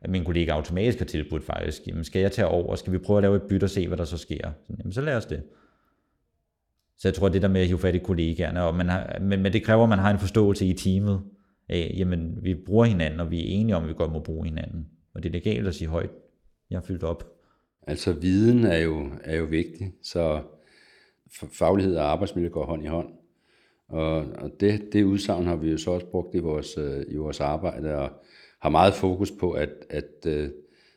at 0.00 0.10
min 0.10 0.24
kollega 0.24 0.52
automatisk 0.52 0.98
har 0.98 1.06
tilbudt 1.06 1.44
faktisk, 1.44 1.86
jamen 1.86 2.04
skal 2.04 2.20
jeg 2.20 2.32
tage 2.32 2.48
over, 2.48 2.76
skal 2.76 2.92
vi 2.92 2.98
prøve 2.98 3.18
at 3.18 3.22
lave 3.22 3.36
et 3.36 3.42
bytte 3.42 3.64
og 3.64 3.70
se, 3.70 3.88
hvad 3.88 3.98
der 3.98 4.04
så 4.04 4.18
sker? 4.18 4.50
Så, 4.66 4.74
jamen 4.78 4.92
så 4.92 5.00
lad 5.00 5.16
os 5.16 5.26
det. 5.26 5.42
Så 6.98 7.08
jeg 7.08 7.14
tror, 7.14 7.28
det 7.28 7.42
der 7.42 7.48
med 7.48 7.60
at 7.60 7.66
hive 7.66 7.78
fat 7.78 7.94
i 7.94 7.98
kollegaerne, 7.98 8.62
og 8.62 8.74
man 8.74 8.88
har, 8.88 9.18
men, 9.20 9.42
men 9.42 9.52
det 9.52 9.64
kræver, 9.64 9.82
at 9.82 9.88
man 9.88 9.98
har 9.98 10.10
en 10.10 10.18
forståelse 10.18 10.66
i 10.66 10.72
teamet, 10.72 11.22
af, 11.68 11.94
jamen 11.96 12.38
vi 12.42 12.54
bruger 12.54 12.84
hinanden, 12.84 13.20
og 13.20 13.30
vi 13.30 13.40
er 13.40 13.60
enige 13.60 13.76
om, 13.76 13.82
at 13.82 13.88
vi 13.88 13.94
godt 13.94 14.12
må 14.12 14.18
bruge 14.20 14.44
hinanden. 14.44 14.88
Og 15.14 15.22
det 15.22 15.28
er 15.28 15.32
legalt 15.32 15.66
at 15.66 15.74
sige 15.74 15.88
højt, 15.88 16.10
jeg 16.70 16.78
har 16.78 16.84
fyldt 16.84 17.02
op. 17.02 17.32
Altså 17.86 18.12
viden 18.12 18.64
er 18.64 18.78
jo, 18.78 19.10
er 19.24 19.36
jo 19.36 19.44
vigtig, 19.44 19.92
så 20.02 20.42
faglighed 21.52 21.96
og 21.96 22.10
arbejdsmiljø 22.10 22.48
går 22.48 22.64
hånd 22.64 22.84
i 22.84 22.86
hånd. 22.86 23.08
Og, 23.88 24.16
og 24.16 24.50
det, 24.60 24.88
det 24.92 25.04
udsagn 25.04 25.46
har 25.46 25.56
vi 25.56 25.70
jo 25.70 25.78
så 25.78 25.90
også 25.90 26.06
brugt 26.06 26.34
i 26.34 26.38
vores, 26.38 26.78
øh, 26.78 27.04
i 27.08 27.16
vores 27.16 27.40
arbejde, 27.40 27.94
og 27.94 28.10
har 28.66 28.70
meget 28.70 28.94
fokus 28.94 29.30
på, 29.30 29.52
at, 29.52 29.70
at, 29.90 30.26
øh, 30.26 30.50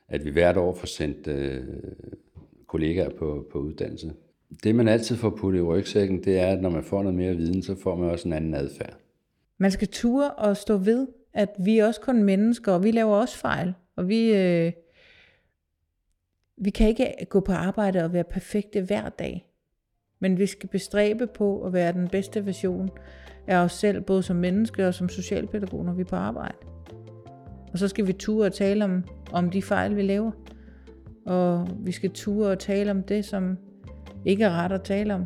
at 0.07 0.25
vi 0.25 0.29
hvert 0.29 0.57
år 0.57 0.75
får 0.75 0.87
sendt 0.87 1.27
øh, 1.27 1.63
kollegaer 2.67 3.09
på, 3.09 3.45
på 3.51 3.59
uddannelse. 3.59 4.13
Det 4.63 4.75
man 4.75 4.87
altid 4.87 5.15
får 5.15 5.29
puttet 5.29 5.59
i 5.59 5.63
rygsækken, 5.63 6.23
det 6.23 6.39
er, 6.39 6.47
at 6.47 6.61
når 6.61 6.69
man 6.69 6.83
får 6.83 7.03
noget 7.03 7.17
mere 7.17 7.35
viden, 7.35 7.63
så 7.63 7.75
får 7.83 7.95
man 7.95 8.09
også 8.09 8.27
en 8.27 8.33
anden 8.33 8.53
adfærd. 8.53 8.97
Man 9.57 9.71
skal 9.71 9.87
ture 9.87 10.31
og 10.31 10.57
stå 10.57 10.77
ved, 10.77 11.07
at 11.33 11.49
vi 11.59 11.77
er 11.77 11.87
også 11.87 12.01
kun 12.01 12.23
mennesker, 12.23 12.71
og 12.71 12.83
vi 12.83 12.91
laver 12.91 13.15
også 13.15 13.37
fejl. 13.37 13.73
Og 13.95 14.09
vi, 14.09 14.33
øh, 14.33 14.71
vi 16.57 16.69
kan 16.69 16.87
ikke 16.87 17.13
gå 17.29 17.39
på 17.39 17.51
arbejde 17.51 18.03
og 18.03 18.13
være 18.13 18.23
perfekte 18.23 18.81
hver 18.81 19.09
dag. 19.09 19.45
Men 20.19 20.37
vi 20.37 20.45
skal 20.45 20.69
bestræbe 20.69 21.27
på 21.27 21.63
at 21.65 21.73
være 21.73 21.93
den 21.93 22.07
bedste 22.07 22.45
version 22.45 22.89
af 23.47 23.57
os 23.57 23.73
selv, 23.73 24.01
både 24.01 24.23
som 24.23 24.35
menneske 24.35 24.87
og 24.87 24.93
som 24.93 25.09
socialpædagog, 25.09 25.85
når 25.85 25.93
vi 25.93 26.01
er 26.01 26.05
på 26.05 26.15
arbejde. 26.15 26.57
Og 27.73 27.79
så 27.79 27.87
skal 27.87 28.07
vi 28.07 28.13
ture 28.13 28.45
og 28.45 28.53
tale 28.53 28.85
om, 28.85 29.03
om 29.31 29.49
de 29.49 29.61
fejl, 29.61 29.95
vi 29.95 30.01
laver. 30.01 30.31
Og 31.25 31.67
vi 31.79 31.91
skal 31.91 32.11
ture 32.11 32.51
og 32.51 32.59
tale 32.59 32.91
om 32.91 33.03
det, 33.03 33.25
som 33.25 33.57
ikke 34.25 34.43
er 34.43 34.51
ret 34.51 34.71
at 34.71 34.81
tale 34.81 35.15
om. 35.15 35.25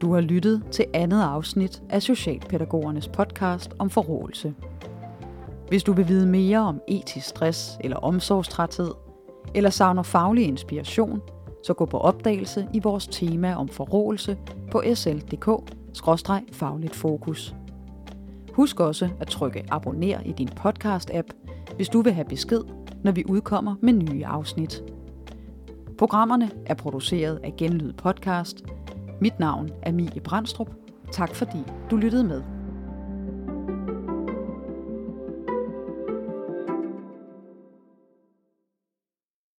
Du 0.00 0.12
har 0.14 0.20
lyttet 0.20 0.62
til 0.70 0.84
andet 0.94 1.22
afsnit 1.22 1.82
af 1.90 2.02
Socialpædagogernes 2.02 3.08
podcast 3.08 3.74
om 3.78 3.90
forrådelse. 3.90 4.54
Hvis 5.68 5.82
du 5.82 5.92
vil 5.92 6.08
vide 6.08 6.26
mere 6.26 6.58
om 6.58 6.80
etisk 6.88 7.26
stress 7.26 7.78
eller 7.80 7.96
omsorgstræthed, 7.96 8.90
eller 9.54 9.70
savner 9.70 10.02
faglig 10.02 10.44
inspiration, 10.44 11.20
så 11.64 11.74
gå 11.74 11.86
på 11.86 11.98
opdagelse 11.98 12.68
i 12.72 12.80
vores 12.80 13.06
tema 13.06 13.54
om 13.54 13.68
forrådelse 13.68 14.38
på 14.70 14.82
sl.dk 14.94 15.74
fagligt 16.52 16.94
fokus. 16.94 17.54
Husk 18.52 18.80
også 18.80 19.08
at 19.20 19.26
trykke 19.26 19.64
abonner 19.70 20.20
i 20.20 20.32
din 20.32 20.48
podcast-app, 20.48 21.28
hvis 21.76 21.88
du 21.88 22.02
vil 22.02 22.12
have 22.12 22.28
besked, 22.28 22.60
når 23.04 23.12
vi 23.12 23.24
udkommer 23.28 23.74
med 23.80 23.92
nye 23.92 24.26
afsnit. 24.26 24.82
Programmerne 25.98 26.50
er 26.66 26.74
produceret 26.74 27.40
af 27.44 27.54
Genlyd 27.56 27.92
Podcast. 27.92 28.62
Mit 29.20 29.38
navn 29.38 29.70
er 29.82 29.92
Mie 29.92 30.20
Brandstrup. 30.24 30.70
Tak 31.12 31.34
fordi 31.34 31.58
du 31.90 31.96
lyttede 31.96 32.24
med. 32.24 32.53